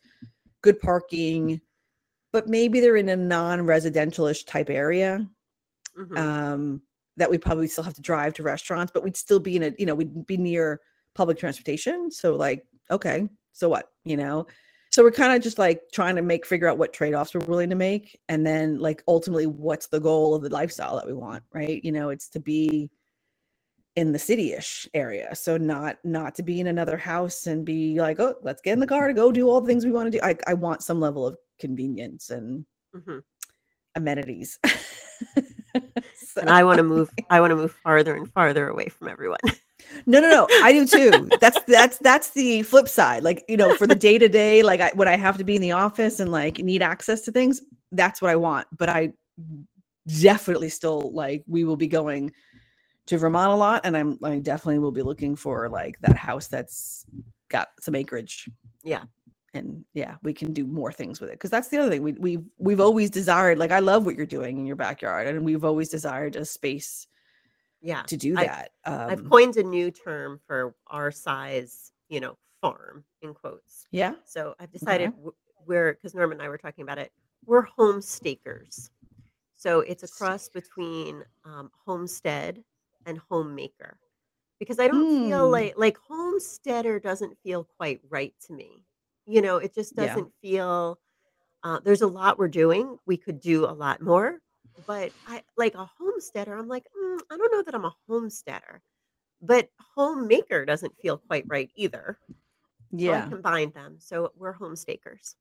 [0.62, 1.60] good parking,
[2.36, 5.26] but maybe they're in a non-residential-ish type area
[5.96, 6.18] Mhm.
[6.18, 6.82] um,
[7.16, 9.72] that we probably still have to drive to restaurants, but we'd still be in a,
[9.78, 10.82] you know, we'd be near
[11.14, 12.10] public transportation.
[12.10, 14.46] So like, okay, so what, you know?
[14.90, 17.70] So we're kind of just like trying to make figure out what trade-offs we're willing
[17.70, 18.20] to make.
[18.28, 21.82] And then like ultimately what's the goal of the lifestyle that we want, right?
[21.82, 22.90] You know, it's to be
[23.94, 25.34] in the city-ish area.
[25.34, 28.80] So not not to be in another house and be like, oh, let's get in
[28.80, 30.22] the car to go do all the things we want to do.
[30.22, 33.22] I, I want some level of convenience and Mhm.
[33.94, 34.58] amenities.
[36.38, 37.10] And I want to move.
[37.30, 39.40] I want to move farther and farther away from everyone.
[40.04, 40.48] No, no, no.
[40.62, 41.28] I do too.
[41.40, 43.22] That's that's that's the flip side.
[43.22, 45.54] Like, you know, for the day to day, like I, when I have to be
[45.54, 48.66] in the office and like need access to things, that's what I want.
[48.76, 49.12] But I
[50.06, 52.32] definitely still like we will be going
[53.06, 56.48] to Vermont a lot, and I'm I definitely will be looking for like that house
[56.48, 57.04] that's
[57.48, 58.48] got some acreage.
[58.82, 59.04] Yeah.
[59.56, 62.12] And yeah, we can do more things with it because that's the other thing we
[62.14, 63.58] we we've always desired.
[63.58, 67.08] Like, I love what you're doing in your backyard, and we've always desired a space
[67.82, 68.04] Yeah.
[68.04, 68.72] to do that.
[69.08, 73.86] I've Um, coined a new term for our size, you know, farm in quotes.
[73.92, 74.14] yeah.
[74.24, 75.34] So I've decided w-
[75.66, 77.12] we're because Norm and I were talking about it.
[77.46, 78.90] We're homestakers.
[79.56, 82.64] So it's a cross between um, homestead
[83.06, 83.98] and homemaker.
[84.60, 85.52] Because I don't feel Mm.
[85.52, 88.85] like like homesteader doesn't feel quite right to me.
[89.26, 90.06] You know, it just Yeah.
[90.06, 90.98] doesn't feel.
[91.64, 92.98] Uh, there's a lot we're doing.
[93.06, 94.38] We could do a lot more,
[94.86, 96.54] but I like a homesteader.
[96.56, 98.82] I'm like, "Mm, I don't know that I'm a homesteader,
[99.42, 102.18] but homemaker doesn't feel quite right either.
[102.28, 102.34] So
[102.96, 103.28] I Yeah.
[103.28, 103.98] combined them.
[103.98, 105.34] So we're homestakers.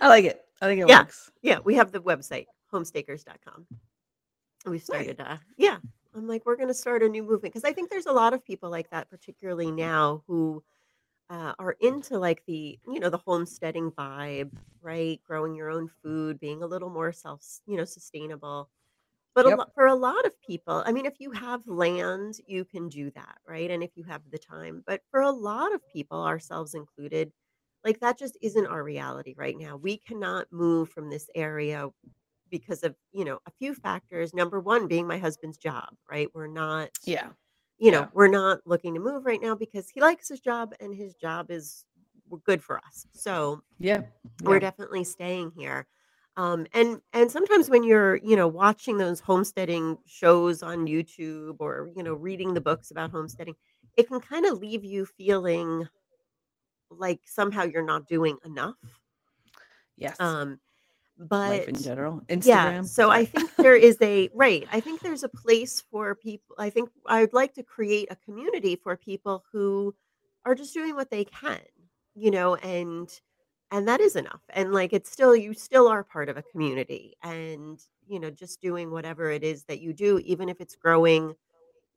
[0.00, 0.40] I like it.
[0.60, 1.00] I think it Yeah.
[1.00, 1.30] works.
[1.42, 3.66] Yeah, we have the website, homestakers.com.
[4.66, 5.78] We've started, uh, yeah.
[6.14, 8.34] I'm like, we're going to start a new movement because I think there's a lot
[8.34, 10.64] of people like that, particularly now, who
[11.30, 14.52] uh, are into like the, you know, the homesteading vibe,
[14.82, 15.22] right?
[15.24, 18.70] Growing your own food, being a little more self, you know, sustainable.
[19.34, 19.60] But a Yep.
[19.60, 23.10] lot, for a lot of people, I mean, if you have land, you can do
[23.12, 23.70] that, right?
[23.70, 24.82] And if you have the time.
[24.86, 27.32] But for a lot of people, ourselves included,
[27.84, 29.76] like that just isn't our reality right now.
[29.76, 31.90] We cannot move from this area
[32.54, 34.32] because of, you know, a few factors.
[34.32, 36.28] Number one being my husband's job, right?
[36.32, 37.30] We're not, Yeah.
[37.78, 38.08] you know, Yeah.
[38.12, 41.50] we're not looking to move right now because he likes his job and his job
[41.50, 41.84] is
[42.44, 43.06] good for us.
[43.10, 44.02] So Yeah.
[44.44, 45.88] we're definitely staying here.
[46.36, 51.90] Um, and and sometimes when you're you know watching those homesteading shows on YouTube or
[51.96, 53.56] you know reading the books about homesteading,
[53.96, 55.88] it can kind of leave you feeling
[56.90, 58.76] like somehow you're not doing enough.
[59.96, 60.16] Yes.
[60.20, 60.60] Um,
[61.18, 62.22] Life in but general.
[62.42, 64.66] yeah, so I think there is a right.
[64.72, 66.56] I think there's a place for people.
[66.58, 69.94] I think I'd like to create a community for people who
[70.44, 71.60] are just doing what they can,
[72.14, 73.08] you know, and
[73.70, 74.40] and that is enough.
[74.50, 78.60] And like it's still you still are part of a community and you know, just
[78.60, 81.34] doing whatever it is that you do, even if it's growing,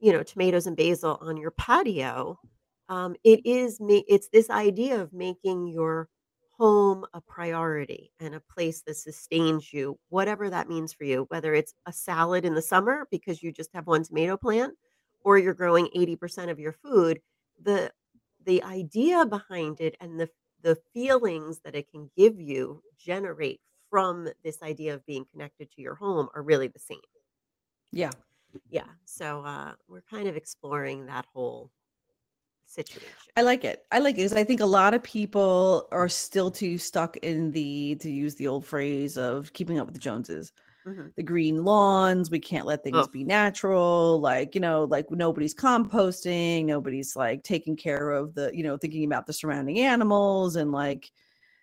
[0.00, 2.38] you know, tomatoes and basil on your patio.
[2.88, 6.08] Um, it is me it's this idea of making your
[6.58, 11.54] home a priority and a place that sustains you, whatever that means for you, whether
[11.54, 14.74] it's a salad in the summer because you just have one tomato plant
[15.20, 17.20] or you're growing 80% of your food,
[17.60, 17.92] the
[18.44, 20.30] the idea behind it and the
[20.60, 25.80] the feelings that it can give you generate from this idea of being connected to
[25.80, 27.00] your home are really the same.
[27.92, 28.10] yeah.
[28.68, 28.88] Yeah.
[29.04, 31.70] So uh we're kind of exploring that whole
[32.68, 33.32] situation.
[33.36, 33.84] I like it.
[33.92, 37.50] I like it because I think a lot of people are still too stuck in
[37.52, 40.52] the, to use the old phrase of keeping up with the Joneses.
[40.84, 41.12] Mhm.
[41.16, 43.08] The green lawns, we can't let things Ugh.
[43.08, 44.20] be natural.
[44.20, 49.04] Like, you know, like nobody's composting, nobody's like taking care of the, you know, thinking
[49.04, 51.10] about the surrounding animals and like,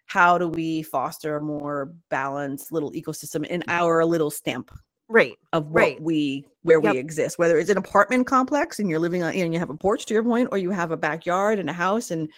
[0.08, 4.72] how do we foster a more balanced little ecosystem in our little stamp
[5.08, 5.38] Right.
[5.54, 6.02] of what Right.
[6.02, 6.94] we where Yep.
[6.94, 9.78] we exist whether it's an apartment complex and you're living on and you have a
[9.78, 12.30] porch to your point or you have a backyard and a house and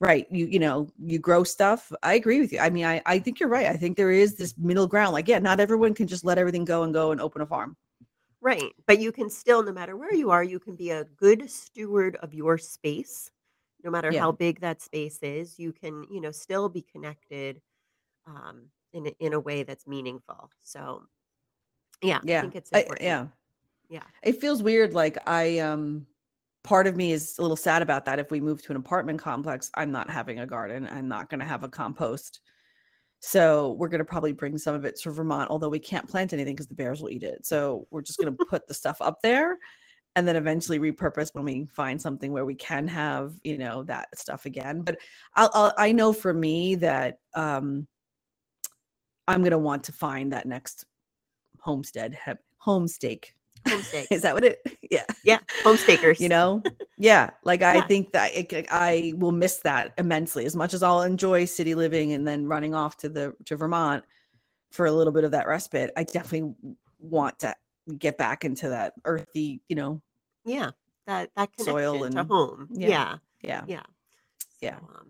[0.00, 3.18] right you you know you grow stuff i agree with you i mean i i
[3.18, 6.06] think you're right i think there is this middle ground like yeah not everyone can
[6.06, 7.76] just let everything go and go and open a farm
[8.40, 8.72] Right.
[8.86, 12.16] But you can still, no matter where you are, you can be a good steward
[12.16, 13.30] of your space,
[13.82, 15.58] no matter yeah how big that space is.
[15.58, 17.60] You can, you know, still be connected
[18.26, 20.50] um, in in a way that's meaningful.
[20.62, 21.04] So,
[22.02, 23.26] yeah, I yeah think it's I, yeah.
[23.88, 24.02] Yeah.
[24.22, 26.06] it feels weird like i um
[26.62, 29.18] part of me is a little sad about that if we move to an apartment
[29.18, 32.40] complex i'm not having a garden i'm not going to have a compost.
[33.20, 36.32] So we're going to probably bring some of it to vermont although we can't plant
[36.32, 37.44] anything because the bears will eat it.
[37.44, 39.58] So we're just going to put the stuff up there
[40.16, 44.08] and then eventually repurpose when we find something where we can have you know that
[44.18, 44.82] stuff again.
[44.82, 44.98] But
[45.34, 47.86] i'll, I'll i know for me that um
[49.26, 50.84] i'm going to want to find that next
[51.60, 52.32] homestead he-
[52.66, 53.32] homestake
[54.10, 55.38] is that what it yeah Yeah.
[55.64, 56.20] Homestakers.
[56.20, 56.62] you know
[56.96, 61.02] yeah like i think that it, i will miss that immensely as much as i'll
[61.02, 64.04] enjoy city living and then running off to the to vermont
[64.70, 66.54] for a little bit of that respite i definitely
[66.98, 67.54] want to
[67.98, 70.00] get back into that earthy you know
[70.44, 70.70] Yeah.
[71.06, 72.68] That, that soil and home.
[72.70, 73.18] yeah Yeah.
[73.42, 73.82] yeah Yeah.
[74.60, 75.06] yeah So, um,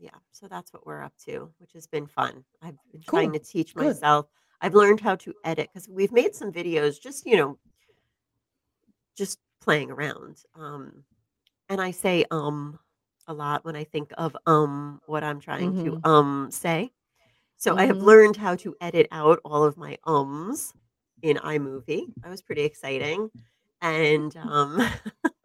[0.00, 0.10] yeah.
[0.30, 2.44] So that's what we're up to, which has been fun.
[2.62, 4.26] I've been trying to cool teach good myself.
[4.60, 7.58] I've learned how to edit because we've made some videos just, you know,
[9.16, 10.42] just playing around.
[10.54, 11.04] Um,
[11.68, 12.78] and I say um
[13.26, 16.90] a lot when I think of um what I'm trying to mm-hmm um say.
[17.56, 20.72] So I have mm-hmm learned how to edit out all of my ums
[21.22, 22.06] in iMovie.
[22.22, 23.30] That was pretty exciting.
[23.82, 24.80] And um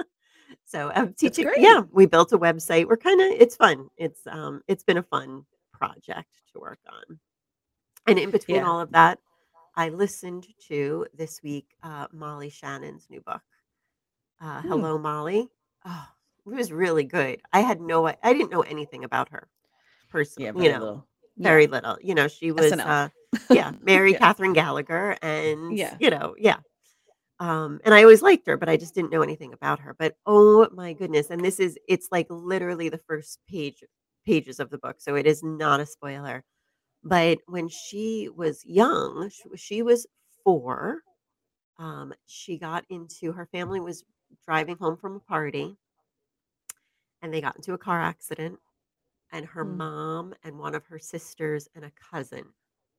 [0.65, 2.87] so I'm teaching yeah, we built a website.
[2.87, 3.89] We're kind of it's fun.
[3.97, 7.19] It's um it's been a fun project to work on.
[8.07, 9.19] And in between yeah all of that,
[9.75, 13.41] I listened to this week uh Molly Shannon's new book
[14.41, 14.67] uh, Hmm.
[14.69, 15.49] Hello, Molly.
[15.85, 16.07] Oh,
[16.45, 17.41] it was really good.
[17.53, 19.47] I had no, I didn't know anything about her
[20.09, 21.97] personally, yeah you very know, little yeah very little.
[22.01, 23.09] You know, she was, uh,
[23.49, 26.57] yeah, Mary yeah Catherine Gallagher, and yeah you know, yeah.
[27.39, 29.95] Um, and I always liked her, but I just didn't know anything about her.
[29.97, 31.29] But oh my goodness!
[31.29, 33.83] And this is, it's like literally the first page
[34.25, 36.43] pages of the book, so it is not a spoiler.
[37.03, 40.07] But when she was young, she, she was
[40.43, 41.03] four.
[41.77, 44.05] Um, she got into her family was
[44.45, 45.77] driving home from a party
[47.21, 48.59] and they got into a car accident
[49.31, 49.77] and her Hmm.
[49.77, 52.53] mom and one of her sisters and a cousin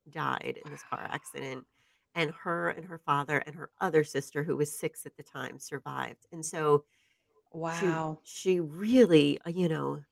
[0.09, 1.67] died in this car accident
[2.15, 5.59] and her and her father and her other sister who was 6 at the time
[5.59, 6.85] survived and so
[7.53, 10.03] wow she really uh, you know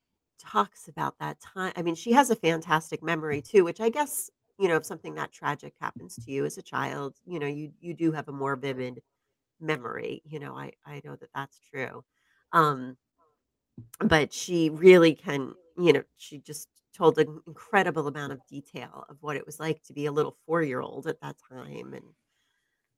[0.46, 4.30] talks about that time i mean she has a fantastic memory too which i guess
[4.60, 7.72] you know if something that tragic happens to you as a child you know you
[7.80, 9.02] you do have a more vivid
[9.62, 12.04] memory you know i i know that that's true.
[12.54, 12.98] Um
[14.00, 19.18] but she really can you know she just told an incredible amount of detail of
[19.22, 22.06] what it was like to be a little four-year-old at that time and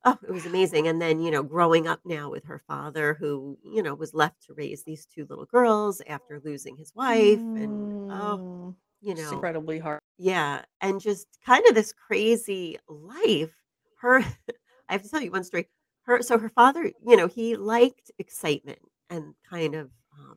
[0.06, 3.58] oh it was amazing and then you know growing up now with her father who
[3.64, 7.92] you know was left to raise these two little girls after losing his wife and
[8.10, 8.74] oh Mm.
[9.02, 10.00] you know incredibly hard.
[10.18, 13.52] Yeah and just kind of this crazy life.
[14.00, 14.20] Her
[14.88, 15.68] i have to tell you one story.
[16.04, 18.80] Her so her father you know he liked excitement
[19.10, 20.36] and kind of um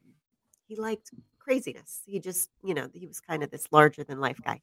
[0.68, 2.02] he liked craziness.
[2.06, 4.62] He just you know he was kind of this larger than life guy.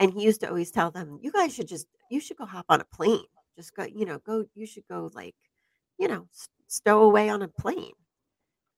[0.00, 2.66] And he used to always tell them you guys should just you should go hop
[2.68, 3.24] on a plane
[3.56, 5.34] just go you know go you should go like
[5.98, 6.26] you know
[6.66, 7.92] stow away on a plane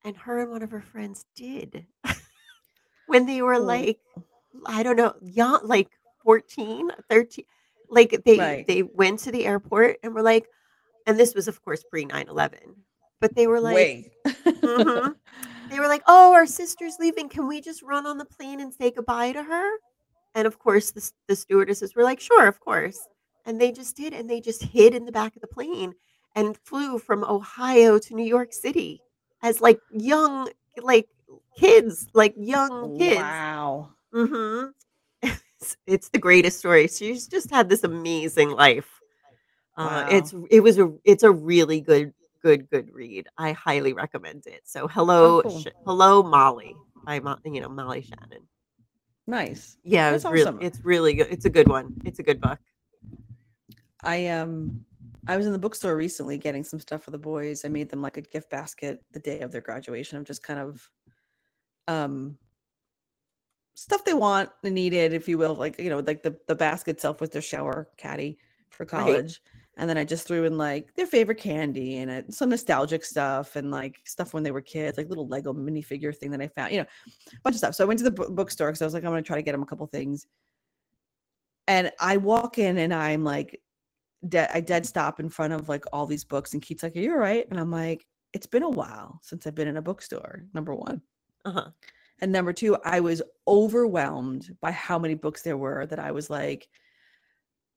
[0.05, 1.87] and her and one of her friends did
[3.07, 3.99] when they were like
[4.65, 5.91] I don't know, young, like
[6.25, 7.45] 14, 13.
[7.89, 10.49] Like they right they went to the airport and were like,
[11.07, 12.59] and this was of course pre nine eleven,
[13.21, 15.13] but they were like, mm-hmm.
[15.71, 17.29] They were like, oh, our sister's leaving.
[17.29, 19.71] Can we just run on the plane and say goodbye to her?
[20.35, 22.99] And of course, the, the stewardesses were like, sure, of course.
[23.47, 25.95] And they just did, and they just hid in the back of the plane
[26.35, 29.01] and flew from Ohio to New York City
[29.43, 30.49] as like young,
[30.83, 31.09] like
[31.57, 33.17] kids, like young kids.
[33.17, 34.69] wow Mm-hmm.
[35.59, 36.87] It's, it's the greatest story.
[36.87, 39.01] She's just had this amazing life.
[39.77, 43.27] Uh, it's it was a it's a really good good good read.
[43.39, 44.61] I highly recommend it.
[44.65, 48.47] So oh hello cool Sh- hello Molly by Mo- you know Molly Shannon.
[49.27, 50.49] nice Yeah, it was real.
[50.49, 51.29] awesome It's really good.
[51.31, 51.95] It's a good one.
[52.05, 52.59] It's a good book.
[54.07, 54.85] I um
[55.27, 57.65] I was in the bookstore recently getting some stuff for the boys.
[57.65, 60.61] I made them like a gift basket the day of their graduation of just kind
[60.61, 60.91] of
[61.89, 62.39] um
[63.75, 65.55] stuff they want and needed, if you will.
[65.55, 68.39] Like, you know, like the, the basket itself was their shower caddy
[68.71, 69.27] for Right.
[69.27, 69.43] college.
[69.77, 73.57] And then I just threw in like their favorite candy and it, some nostalgic stuff
[73.57, 76.73] and like stuff when they were kids, like little Lego minifigure thing that I found,
[76.73, 77.75] you know, a bunch of stuff.
[77.75, 79.37] So I went to the b- bookstore because I was like, I'm going to try
[79.37, 80.27] to get them a couple things.
[81.69, 83.61] And I walk in and I'm like,
[84.29, 86.53] de- I dead stop in front of like all these books.
[86.53, 87.47] And Keith's like, Are you all right?
[87.51, 91.03] And I'm like, It's been a while since I've been in a bookstore, number one.
[91.45, 91.69] Uh-huh.
[92.21, 96.31] And number two, I was overwhelmed by how many books there were that I was
[96.31, 96.67] like,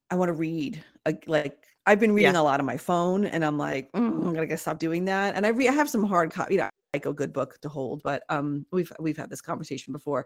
[0.09, 0.83] I want to read.
[1.05, 2.41] Like, like I've been reading Yeah.
[2.41, 5.35] a lot on my phone, and I'm like, mm, I'm gonna stop doing that.
[5.35, 7.69] And I, re- I have some hard copy, you know, like a good book to
[7.69, 10.25] hold, but um, we've we've had this conversation before.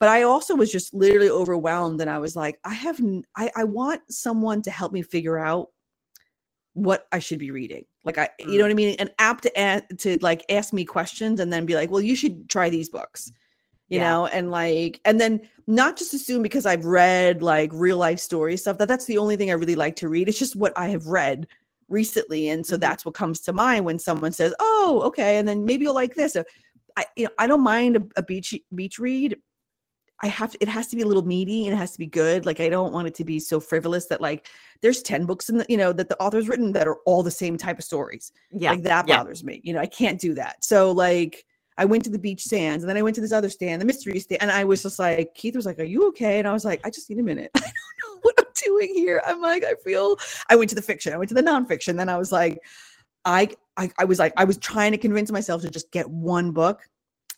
[0.00, 3.00] But I also was just literally overwhelmed, and I was like, I have,
[3.36, 5.68] I, I want someone to help me figure out
[6.74, 7.84] what I should be reading.
[8.04, 8.96] Like I, you know what I mean?
[8.98, 12.16] An app to a- to like ask me questions and then be like, well, you
[12.16, 13.30] should try these books,
[13.88, 14.10] you Yeah.
[14.10, 18.56] know, and like, and then not just assume because I've read like real life story
[18.56, 20.28] stuff that that's the only thing I really like to read.
[20.28, 21.46] It's just what I have read
[21.88, 22.80] recently, and so Mhm.
[22.80, 26.14] that's what comes to mind when someone says, "Oh, okay," and then maybe you'll like
[26.14, 26.32] this.
[26.34, 26.44] So
[26.96, 29.36] I, you know, I don't mind a, a beach beach read.
[30.22, 32.06] I have to, it has to be a little meaty and it has to be
[32.06, 32.44] good.
[32.44, 34.48] Like I don't want it to be so frivolous that like
[34.82, 37.30] there's 10 books in the, you know, that the author's written that are all the
[37.30, 38.32] same type of stories.
[38.52, 38.72] Yeah.
[38.72, 39.18] Like that yeah.
[39.18, 39.60] bothers me.
[39.64, 40.64] You know, I can't do that.
[40.64, 41.44] So like
[41.78, 43.86] I went to the beach stands and then I went to this other stand, the
[43.86, 46.38] mystery stand, and I was just like, Keith was like, Are you okay?
[46.38, 47.50] And I was like, I just need a minute.
[47.56, 49.22] I don't know what I'm doing here.
[49.26, 50.18] I'm like, I feel
[50.50, 51.96] I went to the fiction, I went to the nonfiction.
[51.96, 52.58] Then I was like,
[53.24, 53.48] I
[53.78, 56.82] I, I was like, I was trying to convince myself to just get one book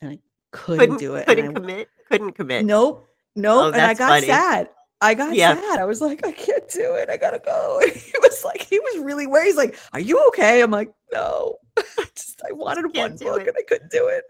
[0.00, 0.18] and I
[0.50, 1.28] couldn't, Couldn't do it.
[1.28, 1.88] and Couldn't I- commit.
[2.12, 2.66] Couldn't commit.
[2.66, 3.08] Nope.
[3.34, 3.64] Nope.
[3.64, 4.26] Oh, and I got funny.
[4.26, 4.68] sad.
[5.02, 5.54] I got Yeah.
[5.54, 5.80] sad.
[5.80, 7.10] I was like, I can't do it.
[7.10, 7.80] I gotta go.
[7.82, 9.46] And he was like, he was really worried.
[9.46, 10.62] He's like, Are you okay?
[10.62, 11.56] I'm like, No.
[11.78, 13.48] I just I wanted one book it.
[13.48, 14.24] and I couldn't do it.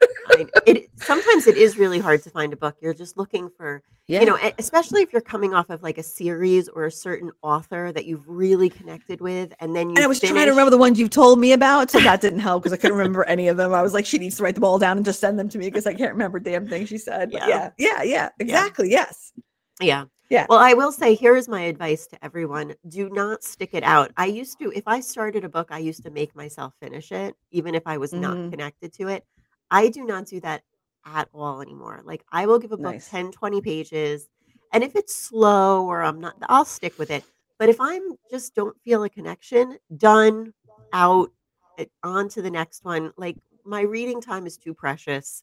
[0.66, 2.77] It sometimes it is really hard to find a book.
[2.81, 4.20] You're just looking for, Yeah.
[4.20, 7.91] you know, especially if you're coming off of like a series or a certain author
[7.93, 10.79] that you've really connected with, and then you and I was trying to remember the
[10.79, 13.57] ones you've told me about, so that didn't help because I couldn't remember any of
[13.57, 13.75] them.
[13.75, 15.59] I was like, she needs to write them all down and just send them to
[15.59, 17.31] me because I can't remember damn thing she said.
[17.33, 17.47] Yeah.
[17.49, 18.89] yeah, yeah, yeah, exactly.
[18.91, 19.33] Yes.
[19.81, 20.05] Yeah.
[20.33, 20.47] Yeah.
[20.49, 22.74] Well, I will say here is my advice to everyone.
[22.89, 24.12] Do not stick it out.
[24.16, 27.37] I used to if I started a book, I used to make myself finish it
[27.51, 28.51] even if I was not Mhm.
[28.51, 29.26] connected to it.
[29.70, 30.62] I do not do that
[31.05, 32.01] at all anymore.
[32.05, 33.11] Like I will give a book Nice.
[33.11, 34.26] 10 20 pages
[34.72, 37.24] and if it's slow or I'm not I'll stick with it.
[37.59, 40.55] But if I'm just don't feel a connection, done,
[40.95, 41.30] out,
[41.78, 43.12] eh, on to the next one.
[43.18, 45.43] Like my reading time is too precious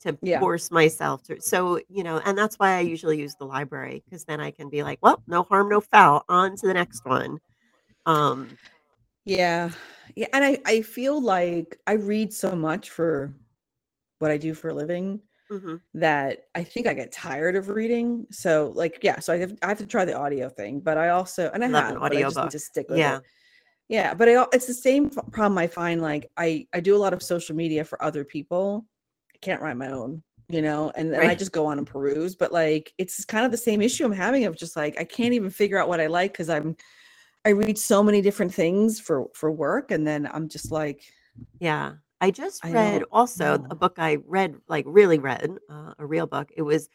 [0.00, 0.40] to Yeah.
[0.40, 4.24] force myself to so you know and that's why i usually use the library because
[4.24, 7.38] then i can be like well no harm no foul on to the next one
[8.06, 8.58] um
[9.24, 9.70] Yeah.
[10.16, 10.26] Yeah.
[10.32, 13.34] And I, I feel like I read so much for
[14.18, 15.20] what I do for a living
[15.50, 18.26] mhm, that I think I get tired of reading.
[18.30, 21.10] So like, yeah, so I have, I have to try the audio thing, but I
[21.10, 23.22] also, and I Love have, an I just to stick with yeah it.
[23.88, 24.14] Yeah.
[24.14, 26.02] But I, it's the same problem I find.
[26.02, 28.86] Like I, I do a lot of social media for other people.
[29.40, 32.34] I can't write my own, you know, and then I just go on and peruse,
[32.34, 35.32] but like, it's kind of the same issue I'm having of just like, I can't
[35.32, 36.34] even figure out what I like.
[36.34, 36.76] Cause I'm,
[37.44, 39.90] I read so many different things for, for work.
[39.90, 41.02] And then I'm just like,
[41.58, 43.66] yeah i just read don't also know.
[43.70, 46.88] a book i read like really read uh, a real book it was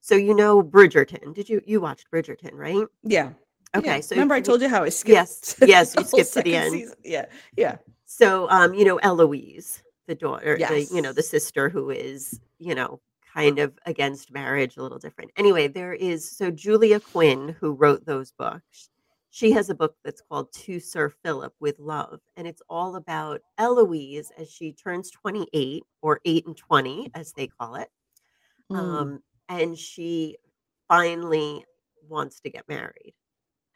[0.00, 3.30] so you know bridgerton did you you watched bridgerton right yeah.
[3.76, 4.00] okay yeah.
[4.00, 5.12] so remember I told you how I skipped.
[5.12, 6.72] Yes, yes, you skipped to the end.
[6.72, 6.96] season.
[7.04, 7.26] Yeah.
[7.56, 7.76] Yeah.
[8.06, 12.74] So, um, you know, Eloise, the daughter, the, you know, the sister who is, you
[12.74, 13.00] know,
[13.34, 15.30] kind of against marriage, a little different.
[15.36, 18.90] Anyway, there is so Julia Quinn, who wrote those books,
[19.30, 22.20] she has a book that's called To Sir Phillip with Love.
[22.36, 27.46] And it's all about Eloise as she turns 28 or 8 and 20, as they
[27.46, 27.88] call it.
[28.70, 28.76] Mm.
[28.78, 30.38] Um, and she
[30.88, 31.64] finally
[32.08, 33.14] wants to get married.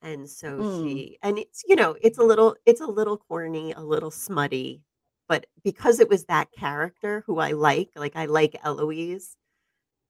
[0.03, 0.93] And so Mm.
[0.93, 4.83] she and it's you know, it's a little it's a little corny, a little smutty,
[5.29, 9.37] but because it was that character who I like, like I like Eloise,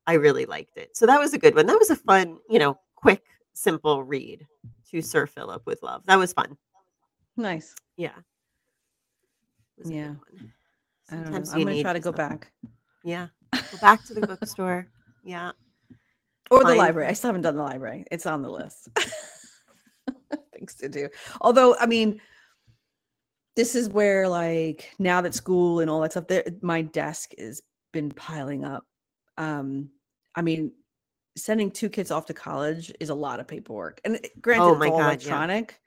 [0.07, 0.97] I really liked it.
[0.97, 1.67] So that was a good one.
[1.67, 4.47] That was a fun, you know, quick, simple read
[4.91, 6.03] to Sir Phillip with love.
[6.07, 6.57] That was fun.
[7.37, 7.75] nice.
[7.97, 8.11] Yeah.
[9.79, 10.15] It was a good Yeah.
[11.11, 11.53] I don't know.
[11.53, 12.51] I'm gonna try to go back
[13.05, 13.29] Yeah.
[13.53, 14.87] Go back to the bookstore.
[15.25, 15.53] Yeah.
[16.51, 17.09] or the library.
[17.09, 18.05] I still haven't done the library.
[18.11, 18.89] It's on the list.
[20.53, 21.09] Things to do.
[21.41, 22.21] Although, I mean,
[23.57, 27.63] this is where like now that school and all that stuff, there my desk has
[27.93, 28.85] been piling up.
[29.39, 29.89] Um,
[30.35, 30.73] I mean,
[31.37, 34.85] sending two kids off to college is a lot of paperwork, and granted, Oh it's
[34.85, 35.05] all God, yeah.
[35.07, 35.81] electronic.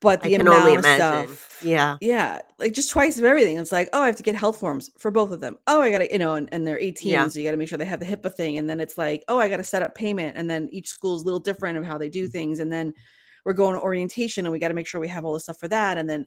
[0.00, 1.96] But the amount of stuff, Yeah.
[2.02, 4.90] yeah like just twice of everything it's like oh i have to get health forms
[4.98, 7.26] for both of them oh i gotta you know and, and they're 18 Yeah.
[7.26, 9.38] so you gotta make sure they have the hipaa thing and then it's like oh
[9.38, 11.96] i gotta set up payment and then each school is a little different of how
[11.96, 12.92] they do things and then
[13.44, 15.58] we're going to orientation and we got to make sure we have all the stuff
[15.58, 15.98] for that.
[15.98, 16.26] And then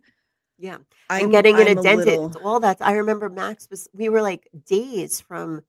[0.60, 0.78] Yeah.
[1.10, 2.78] I'm and getting in I'm a dentist, little- all that.
[2.82, 5.62] I remember Max was, we were like days from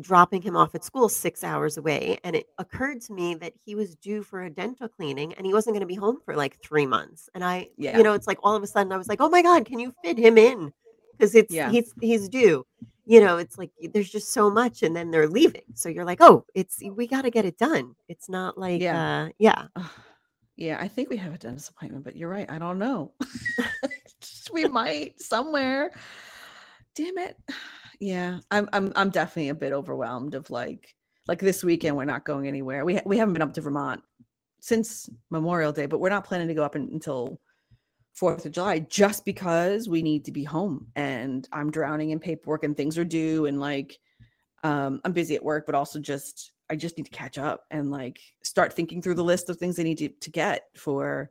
[0.00, 2.18] dropping him off at school six hours away.
[2.24, 5.52] And it occurred to me that he was due for a dental cleaning and he
[5.52, 7.28] wasn't going to be home for like three months.
[7.34, 7.96] And I, Yeah.
[7.98, 9.78] you know, it's like all of a sudden I was like, oh my God, can
[9.78, 10.72] you fit him in?
[11.12, 11.70] Because it's, Yeah.
[11.70, 12.64] he's, he's due.
[13.04, 15.62] You know, it's like there's just so much and then they're leaving.
[15.74, 17.94] So you're like, oh, it's, we got to get it done.
[18.08, 19.24] It's not like, Yeah.
[19.24, 19.66] uh, yeah.
[20.56, 22.50] Yeah, I think we have a dentist appointment, but you're right.
[22.50, 23.12] I don't know.
[24.52, 25.92] we might somewhere.
[26.94, 27.36] Damn it.
[28.00, 30.92] Yeah, I'm I'm I'm definitely a bit overwhelmed of like
[31.28, 32.84] like this weekend we're not going anywhere.
[32.84, 34.02] We we haven't been up to Vermont
[34.60, 37.38] since Memorial Day, but we're not planning to go up un- until
[38.20, 42.64] 4th of July just because we need to be home and I'm drowning in paperwork
[42.64, 43.98] and things are due and like
[44.64, 47.90] um I'm busy at work but also just I just need to catch up and
[47.90, 51.30] like start thinking through the list of things I need to, to get for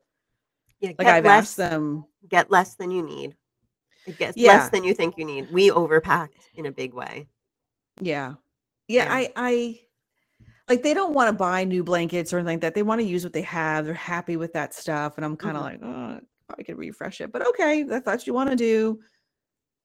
[0.79, 0.89] Yeah.
[0.89, 3.35] like get I've less- asked them get less than you need.
[4.05, 4.53] It gets Yeah.
[4.57, 5.51] less than you think you need.
[5.51, 7.27] We overpacked in a big way.
[7.99, 8.35] Yeah.
[8.87, 9.13] Yeah, Yeah.
[9.13, 9.79] I I
[10.69, 12.75] like they don't want to buy new blankets or anything like that.
[12.75, 13.85] They want to use what they have.
[13.85, 15.17] They're happy with that stuff.
[15.17, 15.65] And I'm kind of Mhm.
[15.65, 17.31] like, oh, probably could refresh it.
[17.31, 18.99] But okay, that's what you want to do.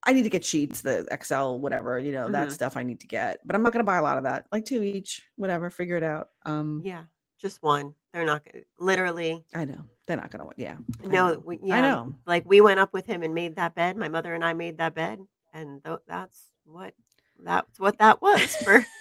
[0.07, 2.53] I need to get sheets, the XL, whatever, you know, that Mhm.
[2.53, 3.41] stuff I need to get.
[3.45, 4.47] But I'm not gonna buy a lot of that.
[4.53, 6.31] Like two each, whatever, figure it out.
[6.45, 7.05] Um Yeah,
[7.39, 7.95] just one.
[8.13, 9.45] They're not gonna literally.
[9.55, 9.85] I know.
[10.07, 10.77] They're not gonna want yeah.
[11.05, 12.15] No, we, I know.
[12.27, 13.97] like we went up with him and made that bed.
[13.97, 15.19] My mother and I made that bed,
[15.53, 16.95] and th- that's what
[17.43, 18.87] that's what that was for.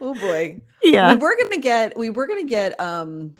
[0.00, 0.60] Oh boy.
[0.82, 1.14] yeah.
[1.14, 3.34] We were gonna get we were gonna get um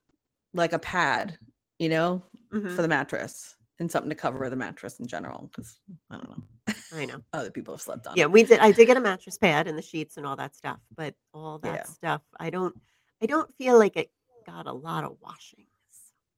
[0.53, 1.39] like a pad,
[1.79, 2.23] you know,
[2.53, 6.29] Mhm, for the mattress and something to cover the mattress in general because I don't
[6.31, 7.21] know I know.
[7.33, 8.15] other people have slept on.
[8.17, 8.31] Yeah, it.
[8.31, 8.61] we did.
[8.61, 11.59] I did get a mattress pad and the sheets and all that stuff, but all
[11.61, 11.85] that Yeah.
[11.85, 12.79] stuff, I don't.
[13.23, 14.11] I don't feel like it
[14.47, 15.67] got a lot of washing.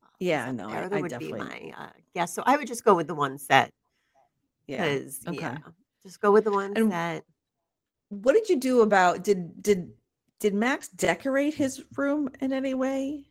[0.02, 0.84] uh, Yeah, no, there.
[0.84, 2.34] I- that I would definitely- be my uh, guess.
[2.34, 3.72] So I would just go with the one set
[4.66, 4.84] yeah.
[4.84, 5.36] okay.
[5.40, 5.58] yeah,
[6.04, 7.24] just go with the one And set.
[8.08, 9.92] What did you do about did did
[10.38, 13.24] did Max decorate his room in any way?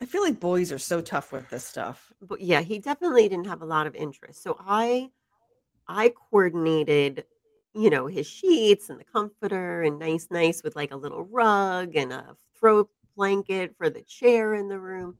[0.00, 2.12] I feel like boys are so tough with this stuff.
[2.20, 4.42] but yeah, he definitely didn't have a lot of interest.
[4.42, 5.10] So I
[5.88, 7.24] I coordinated,
[7.74, 11.96] you know, his sheets and the comforter and nice nice with like a little rug
[11.96, 15.16] and a throw blanket for the chair in the room.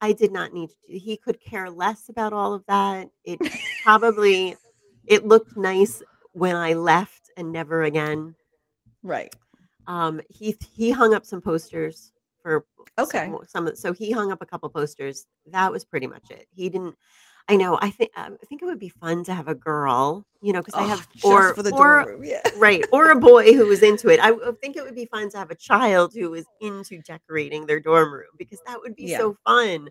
[0.00, 3.08] I did not need to he could care less about all of that.
[3.24, 3.38] It
[3.84, 4.56] probably
[5.06, 6.02] it looked nice
[6.32, 8.34] when I left and never again.
[9.02, 9.34] Right.
[9.86, 12.12] Um he he hung up some posters
[12.46, 12.64] for
[12.98, 13.26] Okay.
[13.48, 15.26] some, some so he hung up a couple posters.
[15.50, 16.46] That was pretty much it.
[16.54, 16.94] He didn't.
[17.48, 17.76] I know.
[17.80, 20.60] I think um, I think it would be fun to have a girl, you know,
[20.60, 22.24] because I Oh, have or for the or room.
[22.24, 22.40] Yeah.
[22.56, 24.20] right or a boy who was into it.
[24.22, 27.80] I think it would be fun to have a child who was into decorating their
[27.80, 29.18] dorm room because that would be Yeah.
[29.18, 29.88] so fun.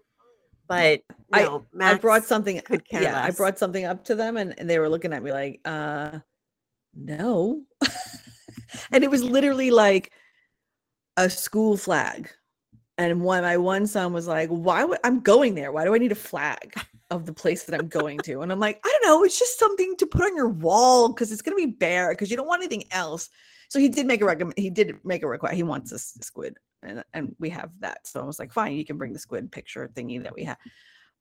[0.67, 1.01] But
[1.31, 4.57] I- no, I brought something could care yeah, I brought something up to them and,
[4.57, 6.19] and they were looking at me like, uh
[6.93, 7.61] no.
[8.91, 10.11] and it was literally like
[11.17, 12.29] a school flag.
[12.97, 15.71] And one my one son was like, Why would I'm going there?
[15.71, 16.73] Why do I need a flag
[17.09, 18.41] of the place that I'm going to?
[18.41, 21.31] And I'm like, I don't know, it's just something to put on your wall because
[21.31, 23.29] it's gonna be bare because you don't want anything else.
[23.69, 25.55] So he did make a recommend he did make a request.
[25.55, 28.07] He wants a squid and and we have that.
[28.07, 30.57] So I was like, fine, you can bring the squid picture thingy that we have.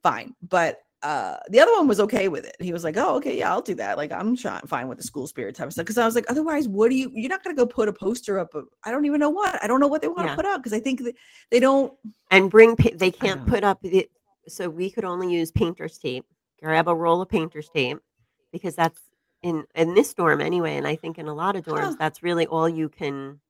[0.02, 0.34] Fine.
[0.42, 2.57] But uh the other one was okay with it.
[2.59, 5.26] He was like, "Oh, okay, yeah, I'll do that." Like I'm fine with the school
[5.26, 7.11] spirit type of stuff because I was like, otherwise, what do you?
[7.14, 8.55] You're not gonna go put a poster up.
[8.55, 9.62] Of, I don't even know what.
[9.62, 10.34] I don't know what they want to Yeah.
[10.36, 11.14] put up because I think that
[11.50, 11.92] they don't.
[12.30, 14.09] and bring they can't put up the
[14.48, 16.24] so we could only use painter's tape
[16.62, 17.98] grab a roll of painter's tape
[18.52, 19.00] because that's
[19.42, 21.96] in in this dorm anyway and i think in a lot of dorms Huh.
[21.98, 23.40] that's really all you can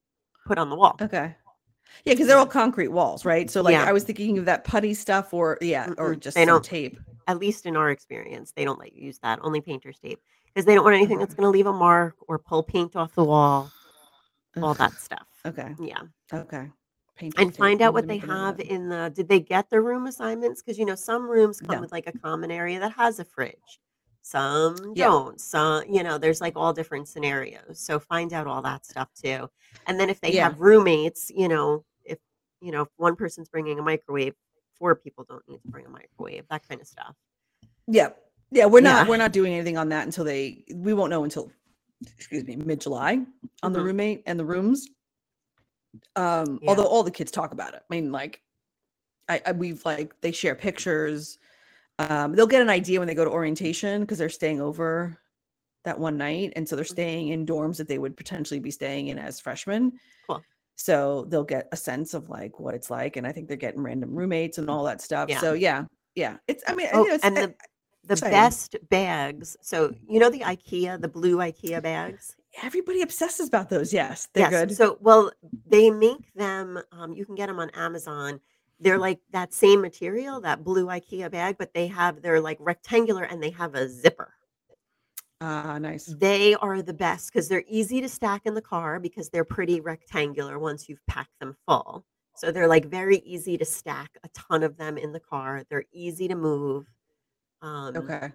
[0.46, 1.34] put on the wall Okay.
[2.04, 3.48] Yeah, because they're all concrete walls, right?
[3.50, 3.84] So like Yeah.
[3.84, 6.98] I was thinking of that putty stuff, or yeah, or just they some don't- tape.
[7.26, 10.64] At least in our experience they don't let you use that only painter's tape because
[10.64, 13.24] they don't want anything that's going to leave a mark or pull paint off the
[13.24, 13.70] wall
[14.62, 15.74] all Ugh, that stuff Okay.
[15.78, 16.00] yeah
[16.32, 16.70] Okay.
[17.16, 18.66] Painter's and find out what they make a note of have that.
[18.66, 21.80] in the did they get their room assignments because you know some rooms come No.
[21.80, 23.80] with like a common area that has a fridge
[24.22, 25.04] some Yeah.
[25.06, 29.08] don't some you know there's like all different scenarios so find out all that stuff
[29.14, 29.48] too
[29.86, 30.44] and then if they Yeah.
[30.44, 32.18] have roommates you know if
[32.60, 34.34] you know if one person's bringing a microwave
[34.78, 37.14] four people don't need to bring a microwave that kind of stuff
[37.86, 38.10] Yeah.
[38.50, 39.10] Yeah, we're not Yeah.
[39.10, 41.50] we're not doing anything on that until they we won't know until
[42.16, 43.24] excuse me, mid July
[43.62, 43.84] on the Mhm.
[43.84, 44.88] roommate and the rooms.
[46.16, 46.70] Um, Yeah.
[46.70, 47.82] although all the kids talk about it.
[47.88, 48.42] I mean, like
[49.28, 51.38] I, I we've like they share pictures.
[51.98, 55.18] Um, they'll get an idea when they go to orientation because they're staying over
[55.84, 56.52] that one night.
[56.56, 56.88] And so they're Mhm.
[56.88, 59.98] staying in dorms that they would potentially be staying in as freshmen.
[60.26, 60.42] Cool.
[60.76, 63.80] So they'll get a sense of like what it's like and i think they're getting
[63.82, 65.40] random roommates and all that stuff Yeah.
[65.40, 67.54] so yeah yeah it's i mean Oh, you know, and uh, the
[68.06, 68.32] the exciting.
[68.32, 69.56] best bags.
[69.62, 72.36] So you know the IKEA, the blue IKEA bags.
[72.62, 74.66] everybody obsesses about those yes they're yes.
[74.66, 75.32] good So well,
[75.66, 76.78] they make them.
[76.92, 78.40] Um, you can get them on Amazon.
[78.78, 83.22] They're like that same material, that blue IKEA bag, but they have they're like rectangular
[83.22, 84.34] and they have a zipper.
[85.44, 89.28] Ah nice They are the best because they're easy to stack in the car because
[89.30, 92.04] they're pretty rectangular once you've packed them full.
[92.36, 95.62] So they're like very easy to stack a ton of them in the car.
[95.70, 96.86] They're easy to move.
[97.62, 98.32] Um, okay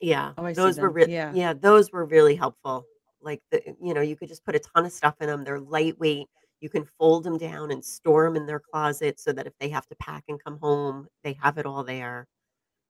[0.00, 1.32] Yeah, Oh, I see those were really Yeah.
[1.34, 2.86] yeah, those were really helpful.
[3.22, 5.44] Like the you know, you could just put a ton of stuff in them.
[5.44, 6.28] They're lightweight.
[6.60, 9.68] You can fold them down and store them in their closet so that if they
[9.70, 12.26] have to pack and come home, they have it all there.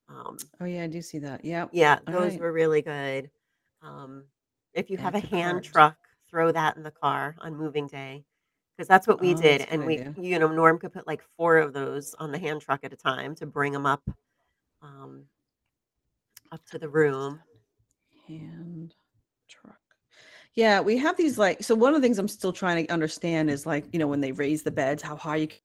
[0.09, 2.41] Um, oh yeah i do see that yeah yeah, those right.
[2.41, 3.31] were really good.
[3.83, 4.25] Um,
[4.75, 5.65] if you have a to hand cart.
[5.65, 5.97] truck,
[6.31, 8.25] throw that in the car on moving day
[8.77, 9.61] because that's what we Oh, did.
[9.61, 10.15] that's a And we, idea.
[10.21, 12.97] you know, Norm could put like four of those on the hand truck at a
[12.97, 14.03] time to bring them up,
[14.83, 15.25] um,
[16.53, 17.41] up to the room.
[18.27, 18.95] hand
[19.49, 19.79] truck
[20.55, 23.51] yeah we have these like so one of the things i'm still trying to understand
[23.51, 25.59] is like you know when they raise the beds how high you can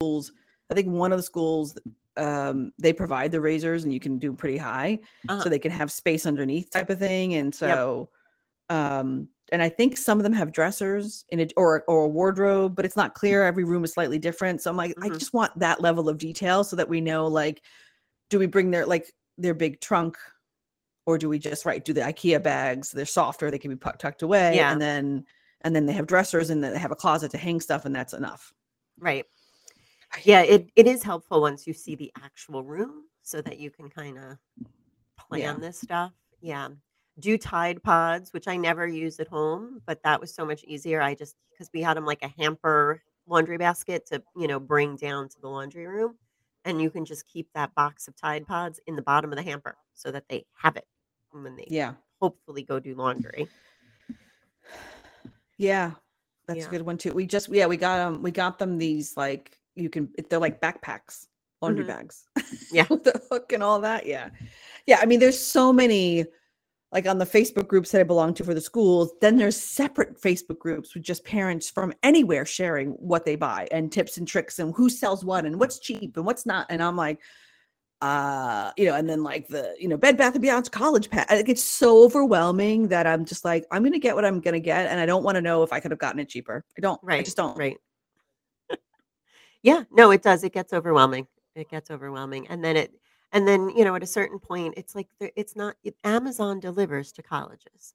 [0.00, 0.32] schools
[0.70, 1.78] i think one of the schools
[2.16, 4.98] um they provide the risers and you can do pretty high
[5.28, 5.42] Uh-huh.
[5.42, 8.08] so they can have space underneath type of thing and so
[8.70, 12.74] um and i think some of them have dressers in it or or a wardrobe
[12.76, 15.18] but it's not clear every room is slightly different so i'm like i Mhm.
[15.18, 17.62] just want that level of detail so that we know like
[18.30, 20.16] do we bring their like their big trunk
[21.06, 24.22] or do we just right do the ikea bags they're softer they can be tucked
[24.22, 24.72] away Yeah.
[24.72, 25.26] and then
[25.62, 27.94] and then they have dressers and then they have a closet to hang stuff and
[27.94, 28.52] that's enough
[28.98, 29.26] Right.
[30.22, 33.88] Yeah, it, it is helpful once you see the actual room so that you can
[33.90, 34.38] kind of
[35.18, 35.54] plan Yeah.
[35.54, 36.12] this stuff.
[36.40, 36.68] Yeah.
[37.20, 41.00] Do Tide Pods, which I never use at home, but that was so much easier.
[41.00, 44.96] I just, because we had them like a hamper laundry basket to, you know, bring
[44.96, 46.16] down to the laundry room.
[46.64, 49.42] And you can just keep that box of Tide Pods in the bottom of the
[49.42, 50.86] hamper so that they have it
[51.30, 53.48] when they yeah hopefully go do laundry.
[55.58, 55.92] yeah
[56.46, 56.66] that's Yeah.
[56.66, 59.58] a good one too we just yeah we got um we got them these like
[59.74, 61.26] you can they're like backpacks
[61.62, 61.88] laundry Mhm.
[61.88, 62.24] bags
[62.70, 62.86] Yeah.
[62.90, 64.30] with the hook and all that yeah
[64.86, 66.24] yeah i mean there's so many
[66.92, 70.20] like on the facebook groups that i belong to for the schools then there's separate
[70.20, 74.58] facebook groups with just parents from anywhere sharing what they buy and tips and tricks
[74.58, 77.18] and who sells what and what's cheap and what's not and i'm like
[78.02, 81.30] uh you know and then like the you know bed bath and beyond's college pack
[81.30, 84.86] like it's so overwhelming that i'm just like i'm gonna get what i'm gonna get
[84.88, 87.00] and i don't want to know if i could have gotten it cheaper i don't
[87.02, 87.76] right i just don't Right.
[89.64, 90.44] Yeah, no, it does.
[90.44, 91.26] It gets overwhelming.
[91.56, 92.46] It gets overwhelming.
[92.48, 92.92] And then it
[93.32, 96.60] and then, you know, at a certain point, it's like there- it's not it, Amazon
[96.60, 97.94] delivers to colleges.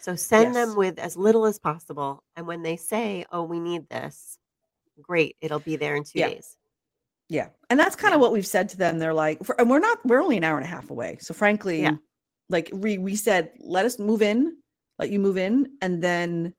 [0.00, 2.22] So send them with as little as possible.
[2.36, 4.38] And when they say, "Oh, we need this,"
[5.02, 6.28] great, it'll be there in 2 Yeah.
[6.30, 6.56] days.
[7.30, 7.50] Yeah.
[7.70, 8.16] And that's kind Yeah.
[8.16, 8.98] of what we've said to them.
[9.00, 11.18] They're like, for, and we're not, we're only an hour and a half away.
[11.20, 11.96] So frankly, Yeah.
[12.50, 14.58] like we, we said, let us move in,
[14.98, 15.76] let you move in.
[15.82, 16.54] And then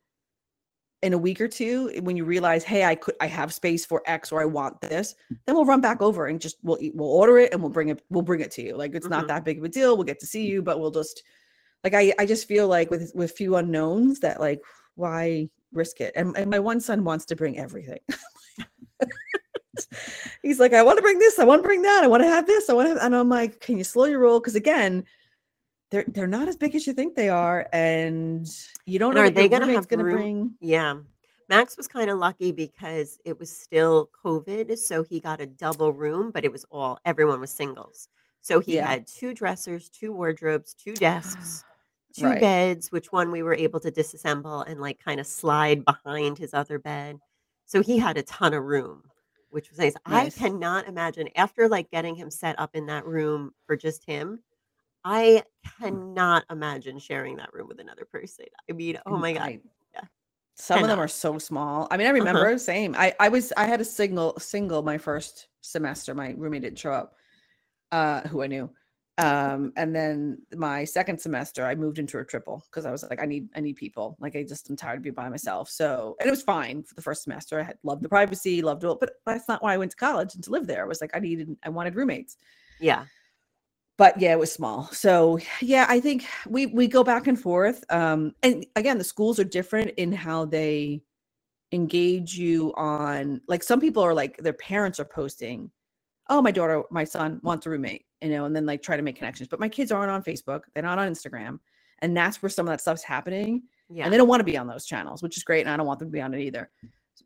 [1.01, 4.01] in a week or two, when you realize, hey, I could, I have space for
[4.05, 7.09] X or I want this, then we'll run back over and just, we'll, eat- we'll
[7.09, 8.75] order it and we'll bring it, we'll bring it to you.
[8.75, 9.11] Like it's Mhm.
[9.11, 9.95] not that big of a deal.
[9.95, 11.23] We'll get to see you, but we'll just,
[11.83, 14.61] like, I, I just feel like with, with few unknowns that like,
[14.95, 16.11] why risk it?
[16.17, 17.99] And, and my one son wants to bring everything.
[20.41, 22.27] He's like, I want to bring this, I want to bring that, I want to
[22.27, 24.41] have this, I want to, and I'm like, can you slow your roll?
[24.41, 25.05] Because again,
[25.91, 28.47] they're they're not as big as you think they are, and
[28.85, 30.15] you don't And know are they gonna have gonna room?
[30.15, 30.55] bring.
[30.61, 30.99] Yeah.
[31.49, 35.91] Max was kind of lucky because it was still COVID, so he got a double
[35.93, 38.07] room, but it was all everyone was singles.
[38.41, 38.87] So he Yeah.
[38.87, 41.63] had two dressers, two wardrobes, two desks,
[42.13, 42.39] two Right.
[42.39, 46.53] beds, which one we were able to disassemble and like kind of slide behind his
[46.53, 47.19] other bed.
[47.65, 49.03] So he had a ton of room,
[49.49, 49.95] which was nice.
[50.05, 54.39] I cannot imagine after like getting him set up in that room for just him.
[55.03, 55.43] I
[55.79, 58.45] cannot imagine sharing that room with another person.
[58.69, 59.59] I mean, oh my god.
[59.93, 60.01] Yeah.
[60.55, 61.87] Some of them are so small.
[61.89, 62.19] I mean, I Uh-huh.
[62.19, 62.95] remember same.
[62.97, 66.13] I I was I had a single single my first semester.
[66.13, 67.15] My roommate didn't show up,
[67.91, 68.69] uh, who I knew.
[69.17, 73.21] Um, and then my second semester, I moved into a triple because I was like,
[73.21, 74.15] I need I need people.
[74.19, 75.69] Like I just am tired of being by myself.
[75.69, 77.59] So and it was fine for the first semester.
[77.59, 80.35] I had loved the privacy, loved it, but that's not why I went to college
[80.35, 80.83] and to live there.
[80.83, 82.37] I was like, I needed I wanted roommates.
[82.79, 83.05] Yeah.
[83.99, 84.87] But yeah, it was small.
[84.93, 87.83] So yeah, I think we we go back and forth.
[87.89, 91.01] Um, and again, the schools are different in how they
[91.73, 93.41] engage you on.
[93.49, 95.69] Like some people are like their parents are posting,
[96.29, 99.03] "Oh, my daughter, my son wants a roommate," you know, and then like try to
[99.03, 99.49] make connections.
[99.49, 101.59] But my kids aren't on Facebook; they're not on Instagram,
[101.99, 103.63] and that's where some of that stuff's happening.
[103.91, 104.03] Yeah.
[104.05, 105.87] and they don't want to be on those channels, which is great, and I don't
[105.87, 106.69] want them to be on it either.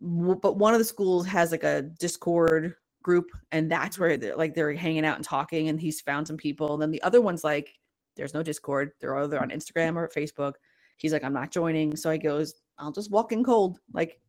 [0.02, 2.74] But one of the schools has like a Discord
[3.04, 6.38] group, and that's where they're like they're hanging out and talking, and he's found some
[6.38, 6.74] people.
[6.74, 7.78] And then the other one's like,
[8.18, 8.92] there's no Discord.
[9.02, 10.54] They're either on Instagram or Facebook.
[10.98, 11.96] He's like, I'm not joining.
[11.96, 13.80] So I goes, I'll just walk in cold.
[13.94, 14.20] Like,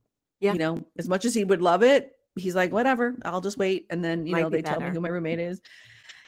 [0.40, 0.52] Yeah.
[0.52, 3.86] you know, as much as he would love it, he's like, whatever, I'll just wait.
[3.90, 5.60] And then, you Might know, they tell me who my roommate is.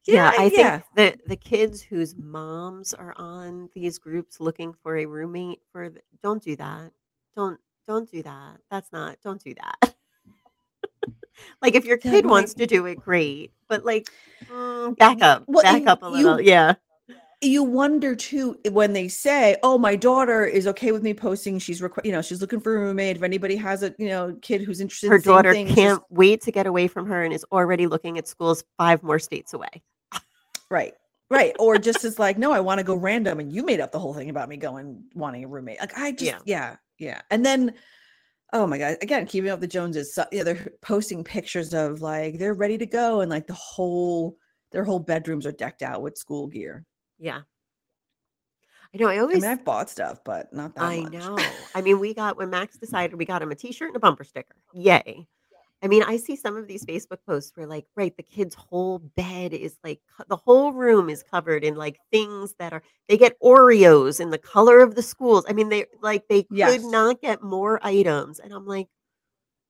[0.06, 0.80] Yeah, I think yeah.
[0.94, 6.00] the the kids whose moms are on these groups looking for a roommate for the,
[6.22, 6.92] don't do that.
[7.36, 8.58] Don't don't do that.
[8.70, 9.94] That's not don't do that.
[11.62, 13.52] like if your kid wants to do it, great.
[13.68, 14.08] But like
[14.50, 15.44] mm, back up.
[15.46, 16.40] Well, back you- up a you- little.
[16.40, 16.74] yeah.
[17.42, 21.58] you wonder too when they say, "Oh, my daughter is okay with me posting.
[21.58, 23.16] She's requ- you know she's looking for a roommate.
[23.16, 26.40] If anybody has a you know kid who's interested, Her in daughter thing, can't wait
[26.42, 29.82] to get away from her and is already looking at schools five more states away.
[30.70, 30.94] right,
[31.30, 33.92] right, or just is like, no, I want to go random, and you made up
[33.92, 35.78] the whole thing about me going wanting a roommate.
[35.80, 36.38] Like I just Yeah.
[36.46, 37.74] yeah yeah, and then.
[38.56, 38.96] Oh my god!
[39.02, 40.14] Again, keeping up the Joneses.
[40.14, 44.38] So, yeah, they're posting pictures of like they're ready to go, and like the whole
[44.72, 46.86] their whole bedrooms are decked out with school gear.
[47.18, 47.42] Yeah.
[48.94, 49.08] I know.
[49.08, 51.12] I I always mean, I've bought stuff, but not that I much.
[51.12, 51.36] know.
[51.74, 54.24] I mean, we got when Max decided we got him a t-shirt and a bumper
[54.24, 54.56] sticker.
[54.72, 55.28] Yay.
[55.82, 58.98] I mean, I see some of these Facebook posts where like, right, the kid's whole
[58.98, 63.16] bed is like co- the whole room is covered in like things that are they
[63.18, 65.44] get Oreos in the color of the schools.
[65.48, 66.84] I mean, they like they could Yes.
[66.84, 68.38] not get more items.
[68.40, 68.88] And I'm like,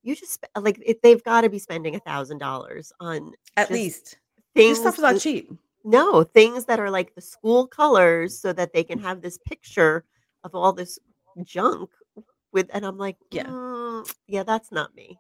[0.05, 4.19] you just like it, they've got to be spending a thousand dollars on At least
[4.55, 5.51] things this stuff's not cheap.
[5.85, 10.05] no, things that are like the school colors so that they can have this picture
[10.45, 11.01] of all this
[11.43, 11.91] junk
[12.53, 13.47] with and I'm like, Yeah.
[13.49, 15.19] "Mm, yeah, that's not me.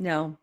[0.00, 0.36] No,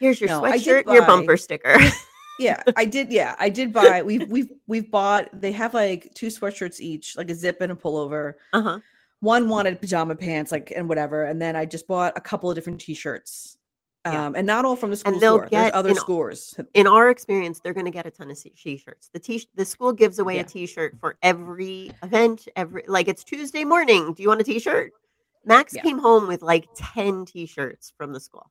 [0.00, 1.76] Here's your No, sweatshirt, and your bumper sticker.
[2.40, 6.26] yeah i did yeah i did buy we've we've we've bought they have like two
[6.26, 8.80] sweatshirts each like a zip and a pullover uh-huh.
[9.20, 12.56] one wanted pajama pants like and whatever and then i just bought a couple of
[12.56, 13.56] different t-shirts
[14.04, 14.26] Yeah.
[14.26, 16.56] um and not all from the school And they'll store there's get other in- stores
[16.74, 19.10] In our experience, they're going to get a ton of t- t-shirts.
[19.12, 20.40] The t the school gives away Yeah.
[20.40, 24.12] a t-shirt for every event, every like it's Tuesday morning.
[24.12, 24.90] Do you want a t-shirt?
[25.46, 25.82] Max Yeah.
[25.82, 28.50] came home with like 10 t-shirts from the school.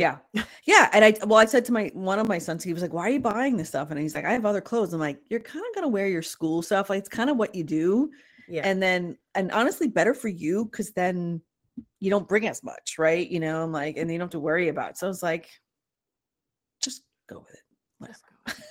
[0.00, 0.16] Yeah
[0.66, 2.92] yeah and i well i said to my one of my sons he was like
[2.92, 5.20] why are you buying this stuff and he's like i have other clothes i'm like
[5.28, 7.64] you're kind of going to wear your school stuff like it's kind of what you
[7.64, 8.10] do
[8.48, 8.62] Yeah.
[8.68, 11.40] and then and honestly better for you because then
[12.00, 14.40] you don't bring as much right you know i'm like and you don't have to
[14.40, 14.96] worry about it.
[14.98, 15.48] so it's like
[16.82, 17.60] just go with it
[17.98, 18.18] whatever.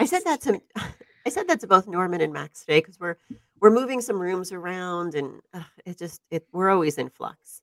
[0.00, 0.60] I said that to
[1.26, 3.16] I said that to both Norman and Max today because we're
[3.60, 7.60] we're moving some rooms around and uh, it just it we're always in flux.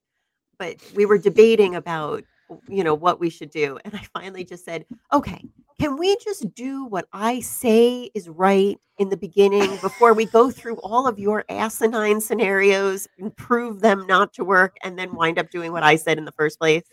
[0.60, 2.24] But we were debating about
[2.68, 5.44] you know what we should do and I finally just said, "Okay,
[5.80, 10.50] can we just do what I say is right in the beginning before we go
[10.52, 15.38] through all of your asinine scenarios and prove them not to work and then wind
[15.40, 16.84] up doing what I said in the first place?"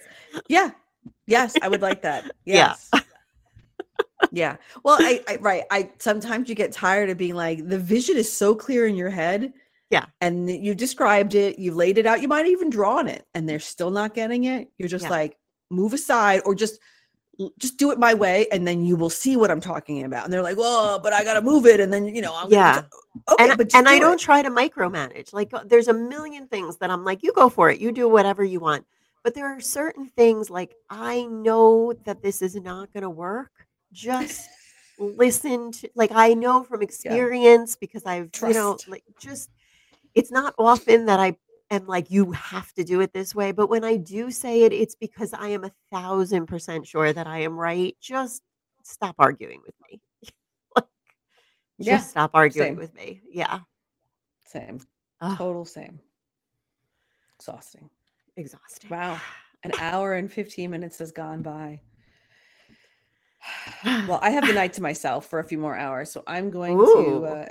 [0.49, 0.70] Yeah.
[1.27, 2.31] Yes, I would like that.
[2.45, 2.74] Yeah.
[2.91, 2.91] Yes.
[4.31, 4.57] yeah.
[4.85, 5.65] Well, I, I right.
[5.70, 9.11] I sometimes you get tired of being like the vision is so clear in your
[9.11, 9.53] head.
[9.91, 10.07] Yeah.
[10.23, 13.61] And you described it, you laid it out, you might even drawn it, and they're
[13.61, 14.69] still not getting it.
[14.79, 15.11] You're just Yeah.
[15.11, 15.37] like,
[15.73, 16.78] move aside or just
[17.59, 20.24] just do it my way, and then you will see what I'm talking about.
[20.24, 22.82] And they're like, well, but I gotta move it, and then you know, I'm Yeah.
[23.31, 25.32] okay, and, but and I do don't try to micromanage.
[25.32, 28.09] Like uh, there's a million things that I'm like, you go for it, you do
[28.09, 28.86] whatever you want.
[29.24, 33.51] But there are certain things like I know that this is not going to work.
[33.93, 34.49] Just
[34.99, 39.51] listen to like I know from experience because I've you know like just
[40.15, 41.36] it's not often that I
[41.74, 44.73] am like you have to do it this way, but when I do say it,
[44.73, 47.97] it's because I am a thousand percent sure that I am right.
[48.01, 48.43] Just
[48.85, 50.01] stop arguing with me.
[50.77, 50.85] like,
[51.78, 52.77] Yeah, just stop arguing same.
[52.77, 53.23] with me.
[53.31, 53.61] Yeah.
[54.47, 54.81] Same.
[55.20, 55.99] Ugh, Total same.
[57.39, 57.89] Exhausting.
[58.36, 58.90] exhausting.
[58.90, 59.20] Wow.
[59.65, 61.81] An hour and 15 minutes has gone by.
[63.85, 66.78] Well, I have the night to myself for a few more hours, so I'm going
[66.78, 67.20] Ooh.
[67.20, 67.49] to uh,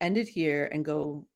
[0.00, 1.26] end it here and go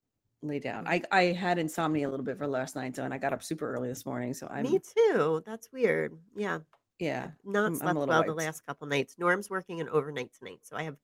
[0.43, 0.87] lay down.
[0.87, 3.43] I, I had insomnia a little bit for last night, so and I got up
[3.43, 4.35] super early this morning.
[4.35, 5.43] So I'm Me too.
[5.45, 6.17] That's weird.
[6.37, 6.59] Yeah.
[6.99, 9.17] yeah, Not I'm- I'm a slept the last couple nights.
[9.19, 10.61] Norm's working an overnight tonight.
[10.63, 10.97] So I have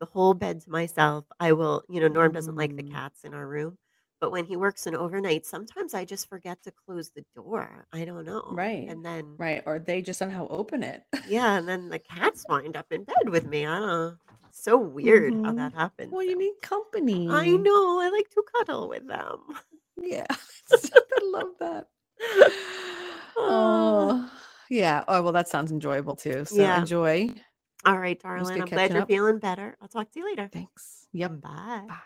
[0.00, 1.24] the whole bed to myself.
[1.40, 2.90] I will, you know, Norm doesn't like the Mm.
[2.92, 3.78] cats in our room.
[4.22, 7.88] But when he works an overnight, sometimes I just forget to close the door.
[7.92, 8.44] I don't know.
[8.52, 8.88] Right.
[8.88, 9.64] And then right.
[9.66, 11.02] Or they just somehow open it.
[11.28, 13.66] yeah, and then the cats wind up in bed with me.
[13.66, 14.16] I don't know.
[14.48, 15.56] It's so weird how Mhm.
[15.56, 16.12] that happens.
[16.12, 17.26] well, you need company.
[17.28, 17.98] I know.
[18.00, 19.38] I like to cuddle with them.
[20.00, 20.26] Yeah,
[20.70, 21.88] I love that.
[23.36, 24.30] Oh,
[24.70, 25.04] yeah.
[25.08, 26.44] Oh, well, that sounds enjoyable too.
[26.44, 26.78] So Yeah.
[26.80, 27.30] enjoy.
[27.84, 28.62] All right, darling.
[28.62, 29.08] I'm glad you're up.
[29.08, 29.76] feeling better.
[29.80, 30.48] I'll talk to you later.
[30.52, 31.08] Thanks.
[31.12, 31.40] Yep.
[31.40, 31.84] Bye.
[31.88, 31.96] Bye.